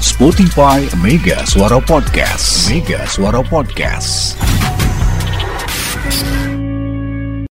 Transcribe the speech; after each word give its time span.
Spotify 0.00 0.84
Mega 1.00 1.40
Suara 1.48 1.80
Podcast. 1.80 2.68
Mega 2.68 3.04
Suara 3.08 3.40
Podcast. 3.40 4.36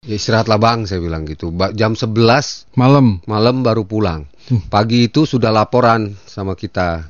Ya 0.05 0.15
istirahatlah 0.17 0.61
bang, 0.61 0.85
saya 0.85 1.01
bilang 1.01 1.25
gitu. 1.25 1.49
Ba- 1.49 1.73
Jam 1.73 1.97
11 1.97 2.69
Malam. 2.77 3.25
malam 3.25 3.65
baru 3.65 3.89
pulang. 3.89 4.29
Pagi 4.69 5.09
itu 5.09 5.25
sudah 5.25 5.49
laporan 5.49 6.13
sama 6.29 6.53
kita. 6.53 7.09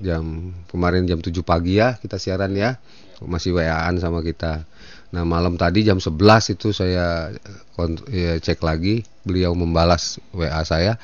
Jam 0.00 0.52
kemarin 0.70 1.04
jam 1.04 1.20
7 1.20 1.44
pagi 1.44 1.76
ya 1.76 2.00
kita 2.00 2.16
siaran 2.16 2.56
ya. 2.56 2.80
Masih 3.20 3.52
WA-an 3.52 4.00
sama 4.00 4.24
kita. 4.24 4.64
Nah 5.12 5.24
malam 5.28 5.56
tadi 5.60 5.84
jam 5.84 6.00
11 6.00 6.56
itu 6.56 6.72
saya 6.72 7.32
eh, 7.32 7.90
ya, 8.08 8.32
cek 8.40 8.64
lagi. 8.64 9.04
Beliau 9.24 9.52
membalas 9.52 10.16
WA 10.32 10.64
saya. 10.64 10.96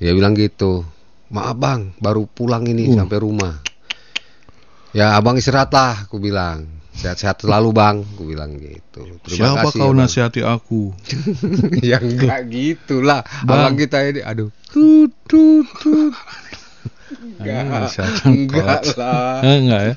Dia 0.00 0.14
bilang 0.16 0.32
gitu. 0.32 0.86
Maaf 1.28 1.56
bang, 1.60 1.92
baru 2.00 2.24
pulang 2.24 2.64
ini 2.64 2.88
sampai 2.88 3.18
rumah. 3.20 3.60
Ya 4.96 5.12
abang 5.12 5.36
istirahatlah, 5.36 6.08
aku 6.08 6.16
bilang. 6.16 6.64
Sehat-sehat 6.98 7.46
selalu 7.46 7.70
bang, 7.70 7.96
aku 8.02 8.26
bilang 8.26 8.58
gitu. 8.58 9.06
Terima 9.22 9.54
Siapa 9.54 9.70
kasih, 9.70 9.78
kau 9.78 9.92
ya, 9.94 9.98
nasihati 10.02 10.40
aku? 10.42 10.82
ya 11.94 12.02
enggak 12.02 12.42
gitulah 12.50 13.22
Bang. 13.46 13.70
abang 13.70 13.76
kita 13.78 14.02
ini 14.02 14.18
aduh 14.18 14.50
tut 14.74 15.14
tut 15.30 15.62
tut 15.78 16.10
enggak 17.38 17.94
enggak 18.26 18.82
lah 18.98 19.46
Eh, 19.46 19.56
enggak 19.62 19.82
ya. 19.84 19.94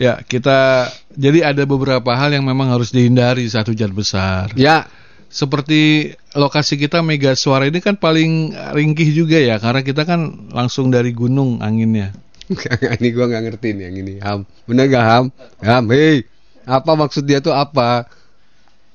Ya, 0.00 0.14
kita 0.20 0.88
jadi 1.12 1.52
ada 1.56 1.64
beberapa 1.64 2.12
hal 2.12 2.32
yang 2.32 2.44
memang 2.44 2.68
harus 2.68 2.92
dihindari 2.92 3.44
saat 3.48 3.68
hujan 3.68 3.92
besar. 3.92 4.52
ya 4.60 4.84
Seperti 5.30 6.10
lokasi 6.34 6.74
kita 6.74 7.06
Mega 7.06 7.38
Suara 7.38 7.70
ini 7.70 7.78
kan 7.78 7.94
paling 7.94 8.50
ringkih 8.74 9.14
juga 9.14 9.38
ya 9.38 9.62
karena 9.62 9.86
kita 9.86 10.02
kan 10.02 10.50
langsung 10.50 10.90
dari 10.90 11.14
gunung 11.14 11.62
anginnya. 11.62 12.10
ini 12.98 13.08
gua 13.14 13.30
nggak 13.30 13.42
ngerti 13.46 13.68
nih 13.78 13.82
yang 13.86 13.96
ini 14.02 14.14
ham 14.18 14.40
bener 14.66 14.90
gak 14.90 15.04
ham 15.06 15.24
ham 15.62 15.84
hei 15.94 16.26
apa 16.66 16.92
maksud 16.98 17.22
dia 17.22 17.38
tuh 17.38 17.54
apa 17.54 18.10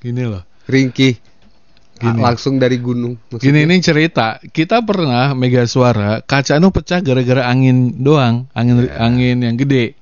Gini 0.03 0.27
loh. 0.27 0.43
ringkih 0.67 1.15
Gini. 1.95 2.19
langsung 2.19 2.59
dari 2.59 2.75
gunung 2.83 3.15
Gini 3.39 3.63
ini 3.63 3.79
cerita, 3.79 4.43
kita 4.51 4.83
pernah 4.83 5.31
Mega 5.31 5.63
Suara 5.63 6.19
kaca 6.19 6.59
anu 6.59 6.67
pecah 6.75 6.99
gara-gara 6.99 7.47
angin 7.47 8.03
doang, 8.03 8.51
angin 8.51 8.91
angin 8.91 9.39
yang 9.39 9.55
gede. 9.55 9.95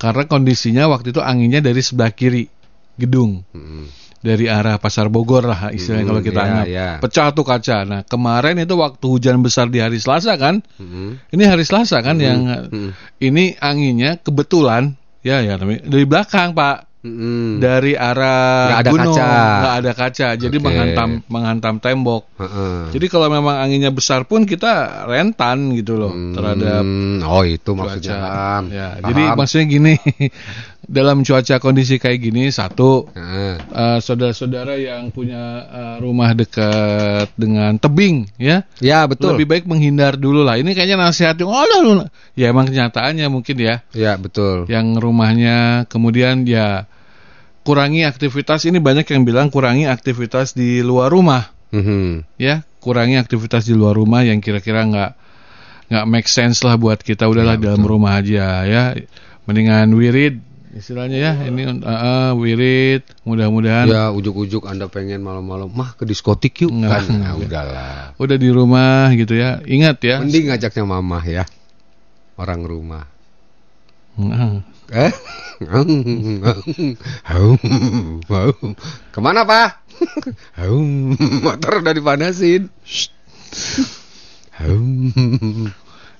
Karena 0.00 0.24
kondisinya 0.24 0.88
waktu 0.88 1.12
itu 1.12 1.20
anginnya 1.20 1.60
dari 1.60 1.84
sebelah 1.84 2.14
kiri 2.16 2.48
gedung. 2.96 3.44
Mm-mm. 3.52 4.07
Dari 4.18 4.46
arah 4.46 4.76
Pasar 4.76 5.06
Bogor 5.06 5.46
lah 5.46 5.70
istilahnya 5.70 6.02
Hmm, 6.02 6.10
kalau 6.10 6.22
kita 6.22 6.40
iya, 6.40 6.48
anggap. 6.50 6.66
iya. 6.66 6.88
Pecah 6.98 7.28
tuh 7.30 7.42
kaca. 7.42 7.76
Nah, 7.82 8.00
kemarin 8.02 8.58
itu 8.58 8.74
waktu 8.74 9.04
hujan 9.04 9.38
besar 9.40 9.66
di 9.66 9.78
hari 9.78 9.96
Selasa 9.96 10.34
kan? 10.34 10.58
Mm-mm. 10.76 11.22
Ini 11.30 11.42
hari 11.46 11.62
Selasa 11.62 12.02
kan 12.02 12.18
yang 12.18 12.66
Mm-mm. 12.66 12.90
ini 13.18 13.54
anginnya 13.56 14.18
kebetulan 14.18 14.94
ya 15.20 15.38
ya 15.38 15.54
dari 15.60 16.02
belakang, 16.02 16.50
Pak. 16.52 16.90
Mm-mm. 16.98 17.62
Dari 17.62 17.94
arah 17.94 18.74
Nggak 18.74 18.80
ada 18.82 18.90
gunung, 18.90 19.14
kaca. 19.14 19.30
nggak 19.62 19.74
ada 19.78 19.92
kaca. 19.94 20.28
Jadi 20.34 20.56
Oke. 20.58 20.64
menghantam 20.66 21.08
menghantam 21.30 21.74
tembok. 21.78 22.26
Heeh. 22.36 22.90
Jadi 22.90 23.06
kalau 23.06 23.30
memang 23.30 23.54
anginnya 23.54 23.94
besar 23.94 24.26
pun 24.26 24.42
kita 24.42 25.06
rentan 25.06 25.78
gitu 25.78 25.94
loh 25.94 26.10
terhadap 26.34 26.82
Hmm, 26.82 27.22
oh 27.22 27.46
itu 27.46 27.70
maksudnya 27.70 28.18
Ya, 28.18 28.18
Paham. 28.18 28.64
jadi 29.06 29.22
maksudnya 29.30 29.66
gini, 29.70 29.94
dalam 30.88 31.20
cuaca 31.20 31.60
kondisi 31.60 32.00
kayak 32.00 32.16
gini 32.16 32.48
satu 32.48 33.12
eh, 33.12 34.00
saudara-saudara 34.00 34.80
yang 34.80 35.12
punya 35.12 35.68
eh, 35.68 35.96
rumah 36.00 36.32
dekat 36.32 37.28
dengan 37.36 37.76
tebing 37.76 38.24
ya. 38.40 38.64
Ya 38.80 39.04
betul. 39.04 39.36
Lebih 39.36 39.46
baik 39.46 39.64
menghindar 39.68 40.16
dulu 40.16 40.40
lah. 40.42 40.56
Ini 40.56 40.72
kayaknya 40.72 40.96
nasihat 40.96 41.36
yang 41.36 41.52
oh 41.52 41.60
lah, 41.68 42.08
ya 42.32 42.48
emang 42.48 42.72
kenyataannya 42.72 43.28
mungkin 43.28 43.56
ya. 43.60 43.84
Ya 43.92 44.16
betul. 44.16 44.64
Yang 44.72 44.96
rumahnya 45.04 45.84
kemudian 45.92 46.48
ya 46.48 46.88
kurangi 47.68 48.08
aktivitas. 48.08 48.64
Ini 48.64 48.80
banyak 48.80 49.04
yang 49.12 49.28
bilang 49.28 49.52
kurangi 49.52 49.84
aktivitas 49.84 50.56
di 50.56 50.80
luar 50.80 51.12
rumah. 51.12 51.52
Mhm. 51.68 52.24
ya 52.40 52.64
kurangi 52.80 53.20
aktivitas 53.20 53.68
di 53.68 53.76
luar 53.76 53.92
rumah 53.92 54.24
yang 54.24 54.40
kira-kira 54.40 54.88
nggak 54.88 55.12
nggak 55.92 56.06
make 56.08 56.24
sense 56.24 56.64
lah 56.64 56.80
buat 56.80 57.04
kita. 57.04 57.28
Udahlah 57.28 57.60
Ya, 57.60 57.68
dalam 57.68 57.84
rumah 57.84 58.16
aja 58.24 58.64
ya. 58.64 58.96
Mendingan 59.44 59.92
wirid 59.92 60.47
istilahnya 60.78 61.18
ya 61.18 61.32
ini 61.50 61.66
uh, 61.66 61.90
uh, 61.90 62.30
wirid 62.38 63.02
mudah-mudahan. 63.26 63.90
Ya 63.90 64.14
ujuk-ujuk 64.14 64.70
anda 64.70 64.86
pengen 64.86 65.26
malam-malam 65.26 65.66
mah 65.74 65.98
ke 65.98 66.06
diskotik 66.06 66.62
yuk. 66.62 66.70
Nggak, 66.70 66.90
kan 66.94 67.04
nah, 67.18 67.34
udahlah. 67.34 68.14
Udah 68.16 68.38
di 68.38 68.48
rumah 68.54 69.10
gitu 69.18 69.34
ya. 69.34 69.58
Ingat 69.66 69.98
ya. 70.06 70.22
Mending 70.22 70.54
ngajaknya 70.54 70.84
mamah 70.86 71.24
ya. 71.26 71.44
Orang 72.38 72.62
rumah. 72.62 73.10
Nah, 74.18 74.62
eh? 74.94 75.10
Ke 79.10 79.18
mana 79.18 79.42
pak? 79.42 79.82
Motor 81.42 81.82
udah 81.82 81.94
dipanasin. 81.94 82.70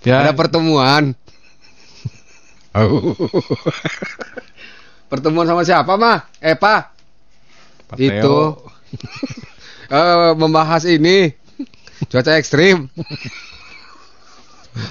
Ya. 0.03 0.23
Ada 0.23 0.35
pertemuan 0.35 1.15
pertemuan 5.09 5.49
sama 5.49 5.65
siapa 5.65 5.97
mah 5.97 6.29
eh 6.39 6.55
pak 6.55 6.99
Pak 7.89 7.97
itu. 7.99 8.39
Eh, 9.89 10.33
membahas 10.37 10.85
ini. 10.85 11.33
Cuaca 12.13 12.37
ekstrim. 12.37 12.93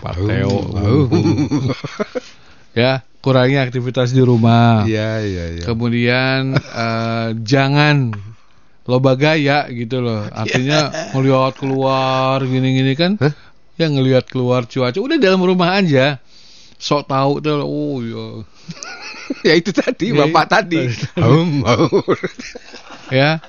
Pak 0.02 0.16
Teo. 0.18 0.58
ya 2.82 3.06
kurangi 3.22 3.62
aktivitas 3.62 4.10
di 4.10 4.26
rumah. 4.26 4.90
Iya 4.90 5.22
iya 5.22 5.46
iya. 5.54 5.64
kemudian 5.70 6.58
eh, 6.58 7.30
jangan 7.46 8.10
loba 8.90 9.14
gaya 9.14 9.70
gitu 9.70 10.02
loh. 10.02 10.26
Artinya 10.34 11.14
ngelihat 11.14 11.62
keluar 11.62 12.42
gini-gini 12.42 12.98
kan. 12.98 13.22
Hah? 13.22 13.38
ya 13.78 13.94
ngelihat 13.94 14.26
keluar 14.34 14.66
cuaca. 14.66 14.98
Udah 14.98 15.22
dalam 15.22 15.46
rumah 15.46 15.78
aja. 15.78 16.18
Sok 16.82 17.06
tahu 17.06 17.38
tuh 17.38 17.62
oh 17.62 18.02
ya 18.02 18.26
ya 19.48 19.54
itu 19.54 19.72
tadi 19.72 20.10
Ya, 20.10 20.18
bapak 20.22 20.44
itu 20.44 20.52
tadi. 20.52 20.82
ya 23.12 23.40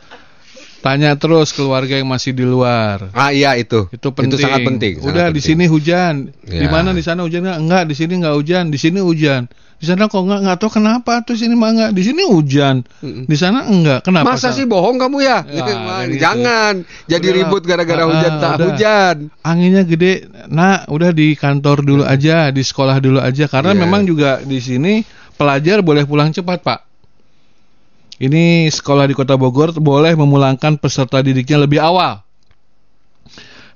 tanya 0.78 1.18
terus 1.18 1.50
keluarga 1.50 1.90
yang 1.92 2.06
masih 2.06 2.30
di 2.30 2.46
luar 2.46 3.10
ah 3.10 3.34
iya 3.34 3.58
itu. 3.58 3.90
itu 3.90 4.08
penting 4.08 4.38
sangat 4.38 4.62
penting. 4.64 4.92
sangat 4.96 5.10
udah 5.10 5.26
di 5.28 5.40
sini 5.40 5.66
hujan 5.66 6.30
di 6.40 6.54
Ya. 6.56 6.70
mana 6.70 6.94
di 6.94 7.02
sana 7.02 7.22
hujan 7.22 7.42
nggak 7.42 7.58
enggak 7.58 7.82
di 7.84 7.94
sini 7.94 8.12
nggak 8.16 8.34
hujan 8.36 8.64
di 8.68 8.78
sini 8.78 8.98
hujan 8.98 9.50
di 9.74 9.84
sana 9.84 10.06
kok 10.06 10.18
nggak 10.18 10.40
nggak 10.40 10.56
tahu 10.56 10.70
kenapa 10.72 11.22
tuh 11.22 11.34
sini 11.34 11.54
mah 11.54 11.70
enggak 11.72 11.90
di 11.92 12.02
sini 12.04 12.22
hujan 12.24 12.86
di 13.02 13.34
sana 13.34 13.66
enggak 13.66 14.02
kenapa 14.02 14.30
Masa 14.32 14.50
sih 14.50 14.66
bohong 14.66 14.98
kamu 14.98 15.18
ya? 15.20 15.38
Ya, 15.40 15.54
gitu. 15.56 15.72
Jangan 16.16 16.74
jadi 17.04 17.26
Udahlah. 17.26 17.38
ribut 17.42 17.62
gara-gara 17.64 17.98
Ah, 18.00 18.06
hujan 18.06 18.32
tak 18.36 18.50
udah. 18.52 18.66
hujan. 18.68 19.16
anginnya 19.40 19.82
gede 19.82 20.12
nak 20.46 20.86
udah 20.86 21.10
di 21.10 21.34
kantor 21.34 21.78
dulu 21.80 22.02
aja 22.04 22.50
di 22.50 22.58
sekolah 22.60 22.98
dulu 22.98 23.18
aja 23.18 23.46
karena 23.46 23.70
Iya. 23.70 23.80
memang 23.80 24.02
juga 24.04 24.38
di 24.40 24.58
sini 24.58 25.02
pelajar 25.38 25.80
boleh 25.80 26.02
pulang 26.02 26.34
cepat 26.34 26.60
pak. 26.60 26.80
Ini 28.18 28.66
sekolah 28.66 29.06
di 29.06 29.14
kota 29.14 29.38
Bogor 29.38 29.70
boleh 29.78 30.18
memulangkan 30.18 30.74
peserta 30.74 31.22
didiknya 31.22 31.62
lebih 31.62 31.78
awal. 31.78 32.26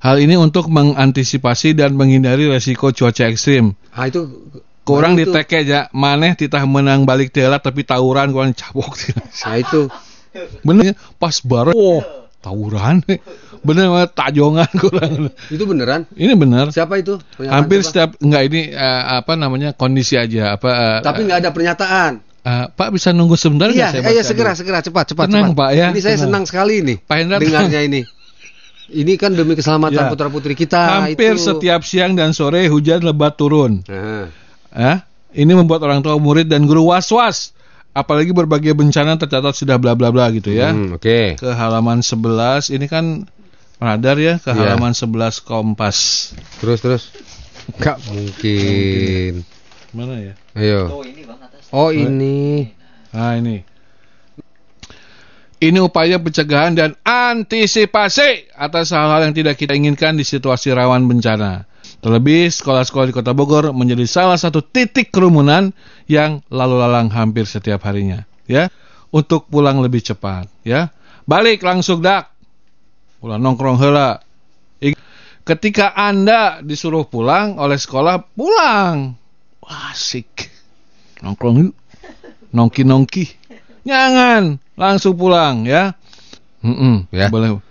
Hal 0.03 0.19
ini 0.19 0.35
untuk 0.35 0.67
mengantisipasi 0.67 1.79
dan 1.79 1.95
menghindari 1.95 2.51
resiko 2.51 2.91
cuaca 2.91 3.31
ekstrim. 3.31 3.79
Ah 3.95 4.11
itu 4.11 4.51
kurang 4.83 5.15
itu. 5.15 5.31
diteke 5.31 5.63
aja 5.63 5.87
maneh 5.95 6.35
titah 6.35 6.67
menang 6.67 7.07
balik 7.07 7.31
telat 7.31 7.63
tapi 7.63 7.87
tawuran 7.87 8.35
kurang 8.35 8.51
cabok 8.51 8.99
Nah 9.47 9.55
itu. 9.63 9.87
Bener 10.67 10.99
pas 11.23 11.39
baru. 11.39 11.71
Oh 11.71 12.22
tawuran 12.43 12.99
bener 13.67 13.87
tajongan 14.09 14.67
kurang 14.75 15.31
itu 15.47 15.63
beneran. 15.63 16.03
ini 16.13 16.35
bener 16.35 16.69
Siapa 16.69 16.99
itu? 16.99 17.23
Pernyataan 17.33 17.55
hampir 17.57 17.79
siapa? 17.79 17.89
setiap 17.89 18.11
enggak 18.19 18.43
ini 18.45 18.61
eh, 18.69 19.03
apa 19.15 19.33
namanya 19.35 19.71
kondisi 19.71 20.15
aja 20.15 20.53
apa 20.53 20.69
eh, 20.69 20.99
Tapi 21.01 21.21
nggak 21.23 21.39
ada 21.39 21.51
pernyataan. 21.51 22.13
eh, 22.43 22.65
Pak 22.69 22.89
bisa 22.91 23.11
nunggu 23.11 23.35
sebentar 23.35 23.71
nggak 23.71 23.79
Iya, 23.79 23.89
saya 23.93 24.03
eh, 24.03 24.13
iya 24.13 24.23
segera 24.23 24.51
dulu? 24.51 24.59
segera 24.59 24.79
cepat 24.81 25.05
cepat 25.09 25.25
Tenang, 25.27 25.49
cepat. 25.49 25.57
Pak, 25.57 25.71
ya, 25.73 25.87
Ini 25.89 26.01
saya 26.01 26.11
tenang. 26.13 26.25
senang 26.27 26.45
sekali 26.45 26.75
nih. 26.83 26.97
Pak 27.01 27.17
Hendra, 27.17 27.37
dengarnya 27.39 27.81
ini. 27.81 28.01
Ini 28.93 29.13
kan 29.15 29.33
demi 29.33 29.55
keselamatan 29.55 30.05
Ya. 30.05 30.11
putra 30.11 30.29
putri 30.29 30.53
kita. 30.53 31.07
hampir 31.07 31.33
itu. 31.33 31.47
setiap 31.47 31.81
siang 31.81 32.13
dan 32.13 32.35
sore 32.35 32.67
hujan 32.67 33.01
lebat 33.01 33.35
turun 33.35 33.81
Nah, 33.87 34.27
ya 34.75 34.95
ini 35.33 35.53
membuat 35.53 35.81
orang 35.81 36.01
tua 36.01 36.19
murid 36.19 36.45
dan 36.45 36.65
guru 36.65 36.91
was-was 36.91 37.57
apalagi 37.93 38.33
berbagai 38.33 38.73
bencana 38.73 39.21
tercatat 39.21 39.53
sudah 39.53 39.77
bla 39.77 39.93
bla 39.93 40.09
bla 40.09 40.33
gitu 40.33 40.49
ya 40.49 40.73
hmm, 40.73 40.97
Oke. 40.97 41.37
ke 41.37 41.49
halaman 41.53 42.01
11 42.01 42.73
ini 42.73 42.87
kan 42.89 43.29
radar 43.77 44.17
ya 44.17 44.41
ke 44.41 44.49
Iya. 44.49 44.77
halaman 44.77 44.97
11 44.97 45.45
Kompas 45.45 46.33
Terus 46.63 46.79
terus. 46.81 47.03
Gak 47.79 48.01
mungkin. 48.11 49.45
mana 49.93 50.17
ya 50.19 50.35
Ayo. 50.57 51.05
Oh 51.71 51.93
ini. 51.93 52.73
nah 53.13 53.37
ini 53.37 53.61
ini 55.63 55.79
upaya 55.79 56.19
pencegahan 56.19 56.75
dan 56.75 56.91
antisipasi 57.07 58.51
atas 58.51 58.91
hal-hal 58.91 59.31
yang 59.31 59.35
tidak 59.37 59.55
kita 59.55 59.79
inginkan 59.79 60.19
di 60.19 60.27
situasi 60.27 60.75
rawan 60.75 61.07
bencana. 61.07 61.71
Terlebih 62.03 62.51
sekolah-sekolah 62.51 63.07
di 63.07 63.15
Kota 63.15 63.31
Bogor 63.31 63.71
menjadi 63.71 64.03
salah 64.11 64.35
satu 64.35 64.59
titik 64.59 65.15
kerumunan 65.15 65.71
yang 66.11 66.43
lalu 66.51 66.83
lalang 66.83 67.07
hampir 67.15 67.47
setiap 67.47 67.87
harinya, 67.87 68.27
ya. 68.51 68.67
Untuk 69.15 69.47
pulang 69.47 69.79
lebih 69.79 70.03
cepat, 70.03 70.51
ya. 70.67 70.91
Balik 71.31 71.63
langsung 71.63 72.03
dak. 72.03 72.35
Pulang 73.23 73.39
nongkrong 73.39 73.79
heula. 73.79 74.19
I- 74.83 74.99
Ketika 75.47 75.95
Anda 75.95 76.59
disuruh 76.59 77.07
pulang 77.07 77.55
oleh 77.55 77.79
sekolah, 77.79 78.19
pulang. 78.35 79.15
Wah, 79.63 79.95
asik. 79.95 80.51
Nongkrong 81.23 81.71
yuk. 81.71 81.75
Nongki-nongki. 82.51 83.31
Jangan, 83.87 84.59
langsung 84.75 85.15
pulang, 85.15 85.67
ya. 85.71 85.95
Mm-mm, 86.67 87.07
Ya. 87.15 87.31
Boleh. 87.31 87.63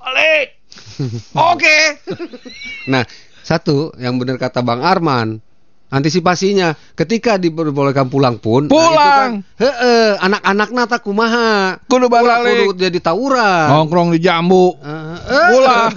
Balik. 0.00 0.55
Oke. 1.52 1.78
nah, 2.92 3.04
satu 3.42 3.94
yang 3.96 4.16
benar 4.16 4.36
kata 4.36 4.60
Bang 4.60 4.82
Arman, 4.82 5.38
antisipasinya 5.86 6.74
ketika 6.98 7.38
diperbolehkan 7.38 8.10
pulang 8.10 8.42
pun, 8.42 8.66
Pulang. 8.66 8.90
nah, 8.90 9.14
kan, 9.22 9.32
heeh, 9.62 10.10
anak-anak 10.18 10.68
nata 10.74 10.98
kumaha, 10.98 11.78
Kudu 11.86 12.10
balik. 12.10 12.74
kudu 12.74 12.82
jadi 12.82 12.98
tawuran. 12.98 13.70
Nongkrong 13.70 14.10
di 14.10 14.18
jambu. 14.18 14.74
Eh, 14.82 15.48
Pulang. 15.54 15.90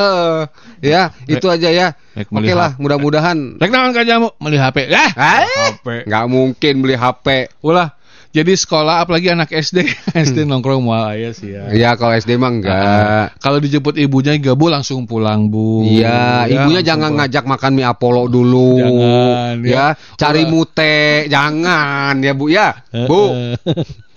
eh, 0.00 0.40
ya, 0.80 1.12
itu 1.28 1.46
aja 1.46 1.68
ya. 1.68 1.88
Oke 2.18 2.34
melihat. 2.34 2.56
lah, 2.58 2.70
mudah-mudahan 2.82 3.62
Rek 3.62 3.70
naon 3.70 3.94
ka 3.94 4.02
jamu? 4.02 4.34
Beli 4.42 4.58
HP. 4.58 4.90
Ya. 4.90 5.06
Eh, 5.12 5.46
HP. 5.76 6.08
nggak 6.08 6.24
mungkin 6.26 6.74
beli 6.82 6.98
HP. 6.98 7.52
Ulah. 7.62 7.94
Jadi 8.28 8.52
sekolah 8.52 9.00
apalagi 9.00 9.32
anak 9.32 9.48
SD, 9.48 9.88
SD 10.12 10.44
nongkrong 10.50 10.84
mual 10.84 11.16
aya 11.16 11.32
sih 11.32 11.56
ya. 11.56 11.72
Ya 11.72 11.90
kalau 11.96 12.12
SD 12.12 12.36
mah 12.36 12.52
enggak. 12.52 13.40
Kalau 13.40 13.56
dijemput 13.56 13.96
ibunya 13.96 14.36
gabu 14.36 14.68
langsung 14.68 15.08
pulang, 15.08 15.48
Bu. 15.48 15.80
Iya, 15.82 16.44
Ya, 16.44 16.60
ibunya 16.60 16.84
jangan 16.84 17.16
pulang. 17.16 17.24
ngajak 17.24 17.44
makan 17.44 17.70
mie 17.72 17.88
Apollo 17.88 18.22
dulu. 18.28 18.70
Jangan, 18.78 19.54
ya. 19.64 19.72
ya. 19.72 19.86
Cari 20.14 20.42
Ulah. 20.44 20.52
mute, 20.52 20.98
jangan 21.26 22.14
ya 22.20 22.32
Bu 22.32 22.46
ya. 22.46 22.68
Bu, 23.08 23.20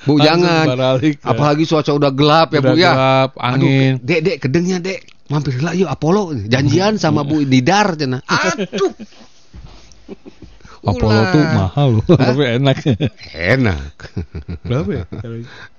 Bu 0.02 0.14
Langsung 0.14 0.20
jangan. 0.20 0.66
balik, 0.76 1.16
ya. 1.16 1.26
Apalagi 1.26 1.64
cuaca 1.64 1.92
udah 1.94 2.12
gelap 2.12 2.48
ya 2.52 2.60
Bu 2.60 2.68
Udah 2.68 2.76
ya. 2.76 2.92
gelap, 2.92 3.30
angin. 3.40 3.92
Aduh, 3.96 4.06
Dek, 4.06 4.20
Dek, 4.22 4.38
kedengnya 4.44 4.78
Dek. 4.78 5.00
Mampir 5.32 5.56
lah 5.64 5.72
yuk 5.72 5.88
Apollo. 5.88 6.36
Janjian 6.46 7.00
sama 7.00 7.24
Bu 7.24 7.48
Didar 7.48 7.96
cenah. 7.96 8.20
Aduh. 8.28 8.92
Apollo 10.82 11.22
tuh 11.30 11.44
mahal 11.48 11.88
loh, 11.96 12.06
tapi 12.12 12.44
enak. 12.56 12.78
Enak. 13.32 13.94
Berapa 14.62 14.90
ya? 14.92 15.04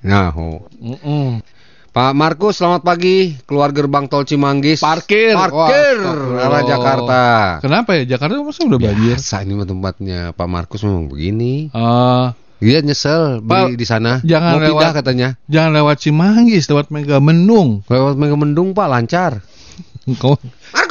Nah, 0.00 0.30
oh. 0.32 0.66
Mm-mm. 0.74 1.42
Pak 1.88 2.12
Markus, 2.12 2.56
selamat 2.56 2.80
pagi. 2.80 3.36
Keluar 3.42 3.68
gerbang 3.68 4.06
tol 4.06 4.22
Cimanggis. 4.22 4.80
Parkir. 4.80 5.34
Parkir 5.34 5.96
Wah, 6.00 6.40
arah 6.40 6.62
Jakarta. 6.62 7.22
Kenapa 7.58 7.92
ya? 7.94 8.08
Jakarta 8.08 8.38
masa 8.38 8.62
udah 8.62 8.80
banjir? 8.80 9.12
Biasa 9.12 9.42
ini 9.42 9.52
mah 9.52 9.66
tempatnya 9.66 10.18
Pak 10.30 10.48
Markus 10.48 10.80
memang 10.80 11.04
begini. 11.06 11.68
Eh, 11.68 12.26
Dia 12.58 12.78
nyesel 12.78 13.42
beli 13.42 13.74
Pak, 13.74 13.76
di 13.76 13.84
sana. 13.84 14.12
jangan 14.22 14.50
Mau 14.52 14.60
pindah 14.62 14.70
lewat- 14.80 14.96
katanya. 14.96 15.28
jangan 15.44 15.70
lewat 15.74 15.96
Cimanggis, 15.98 16.64
lewat 16.64 16.88
Mega 16.88 17.18
Mendung. 17.18 17.82
Lewat 17.84 18.14
Megamendung 18.14 18.70
Pak 18.70 18.86
lancar. 18.88 19.32
Kau 20.16 20.34
Markus, 20.34 20.81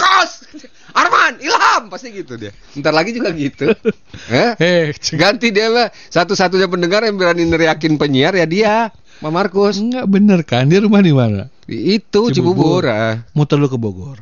Arman, 0.92 1.40
Ilham 1.40 1.88
pasti 1.88 2.12
gitu 2.12 2.36
dia. 2.36 2.52
Ntar 2.74 2.92
lagi 2.92 3.12
juga 3.12 3.32
gitu. 3.32 3.72
eh? 4.30 4.52
Eh, 4.56 4.84
Ganti 5.14 5.50
dia 5.50 5.68
mah 5.68 5.88
satu-satunya 6.08 6.66
pendengar 6.66 7.02
yang 7.02 7.16
berani 7.16 7.44
neriakin 7.44 7.96
penyiar 7.96 8.34
ya 8.34 8.44
dia, 8.44 8.74
Pak 9.20 9.30
Markus. 9.30 9.78
enggak 9.78 10.06
bener 10.06 10.40
kan? 10.42 10.66
Dia 10.66 10.80
rumah 10.80 11.00
di 11.00 11.12
mana? 11.12 11.48
Itu 11.66 12.28
Cibubur. 12.28 12.84
Cibubur. 12.84 12.84
ah. 12.86 13.24
Muter 13.32 13.56
lu 13.56 13.66
ke 13.66 13.76
Bogor. 13.76 14.20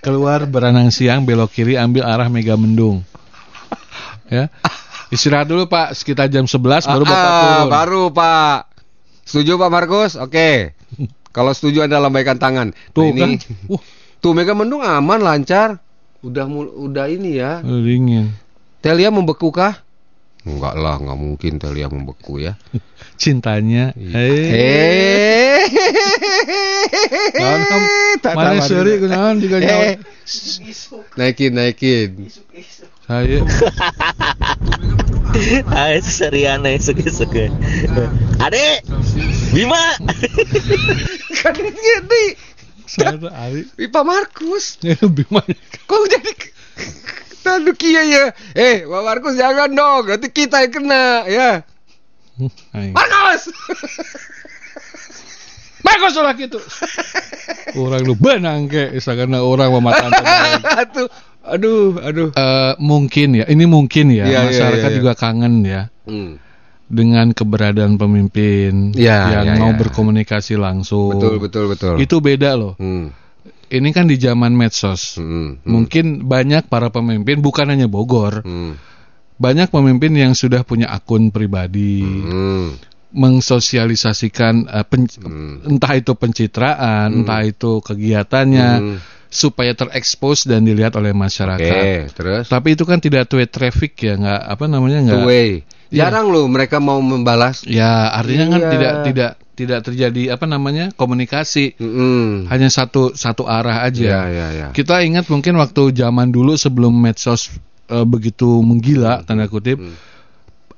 Keluar 0.00 0.42
berenang 0.44 0.88
siang, 0.88 1.22
belok 1.22 1.52
kiri, 1.52 1.76
ambil 1.76 2.02
arah 2.04 2.26
Mega 2.26 2.54
Mendung. 2.54 3.04
Ya. 4.30 4.46
Istirahat 5.10 5.50
dulu 5.50 5.66
Pak, 5.66 5.90
sekitar 5.92 6.30
jam 6.30 6.46
11 6.46 6.86
baru 6.86 7.02
Bapak 7.02 7.18
Ah, 7.18 7.34
turun. 7.42 7.66
baru 7.68 8.02
Pak. 8.10 8.58
Setuju 9.26 9.58
Pak 9.58 9.66
Markus? 9.68 10.14
Oke. 10.14 10.70
Kalau 11.34 11.50
setuju 11.50 11.82
Anda 11.82 11.98
lambaikan 11.98 12.38
tangan. 12.38 12.70
Nah, 12.70 12.94
Tuh 12.94 13.10
ini. 13.10 13.18
kan. 13.18 13.30
Wah, 13.66 13.82
Tuh 14.20 14.36
Megamendung 14.36 14.84
aman 14.84 15.20
lancar. 15.20 15.80
Udah 16.20 16.44
mul- 16.44 16.72
udah 16.76 17.08
ini 17.08 17.40
ya. 17.40 17.64
dingin. 17.64 18.36
Telia 18.84 19.08
membeku 19.08 19.48
kah? 19.48 19.80
Enggak 20.44 20.76
lah, 20.76 20.96
enggak 21.00 21.16
mungkin 21.20 21.52
Telia 21.56 21.88
membeku 21.88 22.36
ya. 22.40 22.56
Cintanya. 23.20 23.96
Iya. 23.96 24.16
Eh. 24.20 25.64
Mana 28.24 28.60
seri 28.64 29.00
kunaon 29.00 29.40
juga 29.40 29.56
nyawa. 29.60 30.00
Naikin, 31.16 31.52
naikin. 31.56 32.28
Saya 33.04 33.40
Ah, 35.70 35.94
itu 35.94 36.10
serian 36.10 36.66
ya 36.66 36.74
suge-suge. 36.76 37.54
Adek, 38.42 38.82
Bima. 39.54 39.78
Kan 41.40 41.54
gini. 41.54 42.24
Saya. 42.90 43.14
Pak 43.86 44.04
Markus. 44.04 44.78
Kok 45.88 46.00
jadi 46.10 46.32
Tadu 47.44 47.72
kia 47.78 48.02
ya. 48.04 48.24
Eh, 48.52 48.84
Pak 48.84 49.02
Markus 49.06 49.34
jangan 49.38 49.70
dong. 49.72 50.04
Nanti 50.10 50.28
kita 50.28 50.66
yang 50.66 50.72
kena 50.74 51.24
ya. 51.30 51.50
Markus. 52.92 53.48
Bagus 55.80 56.12
lah 56.12 56.36
gitu. 56.36 56.60
Orang 57.72 58.04
lu 58.04 58.12
benang 58.12 58.68
ke, 58.68 59.00
karena 59.00 59.40
orang 59.40 59.72
mematan 59.72 60.12
Aduh, 60.12 61.08
aduh, 61.40 61.96
aduh. 62.04 62.28
Eh, 62.36 62.72
mungkin 62.76 63.40
ya, 63.40 63.48
ini 63.48 63.64
mungkin 63.64 64.12
ya, 64.12 64.28
Iya, 64.28 64.28
iya, 64.28 64.40
masyarakat 64.44 64.90
iya. 64.92 64.96
juga 65.00 65.12
kangen 65.16 65.64
ya 65.64 65.88
Hmm. 66.04 66.42
Dengan 66.90 67.30
keberadaan 67.30 67.94
pemimpin 67.94 68.90
Iya, 68.92 69.46
yang 69.46 69.46
iya, 69.46 69.62
mau 69.62 69.70
iya. 69.70 69.78
berkomunikasi 69.78 70.58
langsung. 70.58 71.14
Betul, 71.14 71.38
betul, 71.38 71.64
betul. 71.70 71.94
Itu 72.02 72.18
beda 72.18 72.58
loh. 72.58 72.74
Hmm. 72.76 73.14
Ini 73.70 73.94
kan 73.94 74.10
di 74.10 74.18
zaman 74.18 74.50
medsos. 74.52 75.14
Hmm. 75.14 75.54
hmm, 75.56 75.62
Mungkin 75.62 76.26
banyak 76.26 76.66
para 76.66 76.90
pemimpin, 76.90 77.38
bukan 77.38 77.70
hanya 77.70 77.86
Bogor, 77.86 78.42
Hmm. 78.42 78.74
banyak 79.38 79.70
pemimpin 79.70 80.10
yang 80.12 80.34
sudah 80.34 80.66
punya 80.66 80.90
akun 80.90 81.30
pribadi, 81.30 82.02
Hmm. 82.02 82.74
mengsosialisasikan 83.10 84.66
eh, 84.66 84.84
pen- 84.86 85.06
Hmm. 85.22 85.62
entah 85.66 85.94
itu 85.94 86.12
pencitraan, 86.14 87.22
entah 87.22 87.42
itu 87.42 87.78
kegiatannya 87.80 88.68
Hmm. 88.76 88.96
supaya 89.30 89.74
terekspos 89.74 90.42
dan 90.42 90.66
dilihat 90.66 90.98
oleh 90.98 91.14
masyarakat. 91.14 91.62
Oke, 91.62 92.10
terus 92.14 92.44
Tapi 92.50 92.74
itu 92.74 92.82
kan 92.82 92.98
tidak 92.98 93.30
two 93.30 93.38
way 93.38 93.46
traffic 93.46 93.94
ya, 93.96 94.18
nggak 94.18 94.40
apa 94.50 94.64
namanya 94.66 94.98
nggak. 95.06 95.14
two 95.14 95.26
way. 95.30 95.50
Iya. 95.90 96.06
Jarang 96.06 96.30
loh 96.30 96.46
mereka 96.46 96.78
mau 96.78 97.02
membalas. 97.02 97.66
Ya 97.66 98.08
artinya 98.14 98.46
kan 98.56 98.60
Iya. 98.62 98.70
tidak 98.70 98.94
tidak 99.10 99.30
tidak 99.58 99.80
terjadi 99.84 100.22
apa 100.32 100.46
namanya 100.46 100.88
komunikasi 100.94 101.76
Hmm. 101.76 102.46
hanya 102.48 102.70
satu 102.70 103.12
satu 103.12 103.44
arah 103.44 103.82
aja. 103.84 104.06
Ya, 104.06 104.22
ya, 104.30 104.46
ya. 104.54 104.66
Kita 104.70 105.02
ingat 105.02 105.26
mungkin 105.28 105.58
waktu 105.58 105.92
zaman 105.92 106.30
dulu 106.30 106.54
sebelum 106.54 106.94
medsos 106.94 107.50
eh, 107.90 108.06
begitu 108.06 108.62
menggila 108.62 109.26
tanda 109.26 109.50
kutip 109.50 109.76
Hmm. 109.76 109.98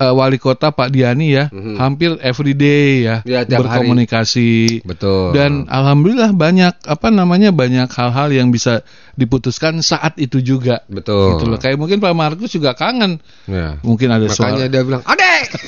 Eh, 0.02 0.12
wali 0.12 0.36
kota 0.36 0.74
Pak 0.74 0.90
Diani 0.90 1.26
ya 1.30 1.46
Mhm. 1.48 1.78
hampir 1.78 2.10
everyday 2.18 3.06
ya, 3.06 3.16
Ya, 3.22 3.46
tiap 3.46 3.62
hari. 3.62 3.86
berkomunikasi 3.86 4.82
Betul. 4.82 5.30
dan 5.32 5.70
alhamdulillah 5.70 6.34
banyak 6.34 6.74
apa 6.82 7.08
namanya 7.08 7.54
banyak 7.54 7.86
hal-hal 7.86 8.28
yang 8.30 8.50
bisa 8.50 8.82
diputuskan 9.14 9.78
saat 9.80 10.18
itu 10.18 10.42
juga. 10.42 10.82
betul. 10.88 11.36
Gitu 11.38 11.44
loh. 11.46 11.58
Kayak 11.60 11.78
mungkin 11.78 12.00
Pak 12.00 12.14
Markus 12.14 12.50
juga 12.50 12.72
kangen. 12.72 13.20
Ya. 13.46 13.76
Mungkin 13.80 14.08
ada 14.08 14.24
Makanya 14.26 14.34
suara 14.34 14.66
dia 14.66 14.82
bilang, 14.82 15.04
"Adek." 15.04 15.46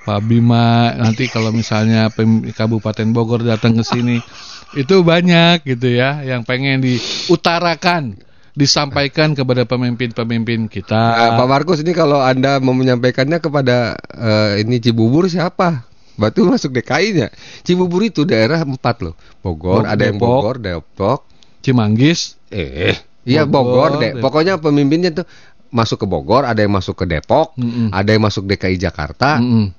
Pak 0.00 0.20
Bima 0.24 0.96
nanti 0.96 1.28
kalau 1.28 1.52
misalnya 1.52 2.08
Kabupaten 2.56 3.08
Bogor 3.12 3.44
datang 3.44 3.76
ke 3.76 3.84
sini 3.84 4.16
itu 4.80 5.04
banyak 5.04 5.60
gitu 5.68 5.92
ya 5.92 6.24
yang 6.24 6.40
pengen 6.42 6.80
diutarakan, 6.80 8.16
disampaikan 8.60 9.32
kepada 9.32 9.64
pemimpin-pemimpin 9.64 10.68
kita. 10.68 10.92
Nah, 10.92 11.40
Pak 11.40 11.48
Markus 11.48 11.80
ini 11.80 11.90
kalau 11.90 12.20
Anda 12.20 12.60
mau 12.60 12.76
menyampaikannya 12.76 13.40
kepada 13.40 13.96
eh, 14.12 14.60
ini 14.60 14.76
Cibubur 14.76 15.24
siapa? 15.26 15.88
Batu 16.20 16.44
masuk 16.44 16.76
DKI-nya. 16.76 17.32
Cibubur 17.64 18.04
itu 18.04 18.28
daerah 18.28 18.60
empat 18.60 19.00
loh. 19.00 19.16
Bogor, 19.40 19.82
Bo- 19.82 19.88
ada 19.88 20.04
yang 20.04 20.20
Depok. 20.20 20.28
Bogor, 20.36 20.56
Depok. 20.60 21.20
Cimanggis, 21.60 22.36
Eh, 22.52 22.96
iya 23.24 23.48
Bogor, 23.48 23.96
Bogor, 23.96 24.04
deh. 24.04 24.12
Depok. 24.12 24.22
Pokoknya 24.28 24.60
pemimpinnya 24.60 25.10
tuh 25.12 25.24
masuk 25.70 26.04
ke 26.04 26.06
Bogor, 26.06 26.44
ada 26.44 26.60
yang 26.60 26.74
masuk 26.74 26.98
ke 26.98 27.04
Depok, 27.06 27.56
Mm-mm. 27.56 27.88
ada 27.88 28.10
yang 28.10 28.20
masuk 28.20 28.44
DKI 28.44 28.76
Jakarta. 28.76 29.40
Mm-mm. 29.40 29.72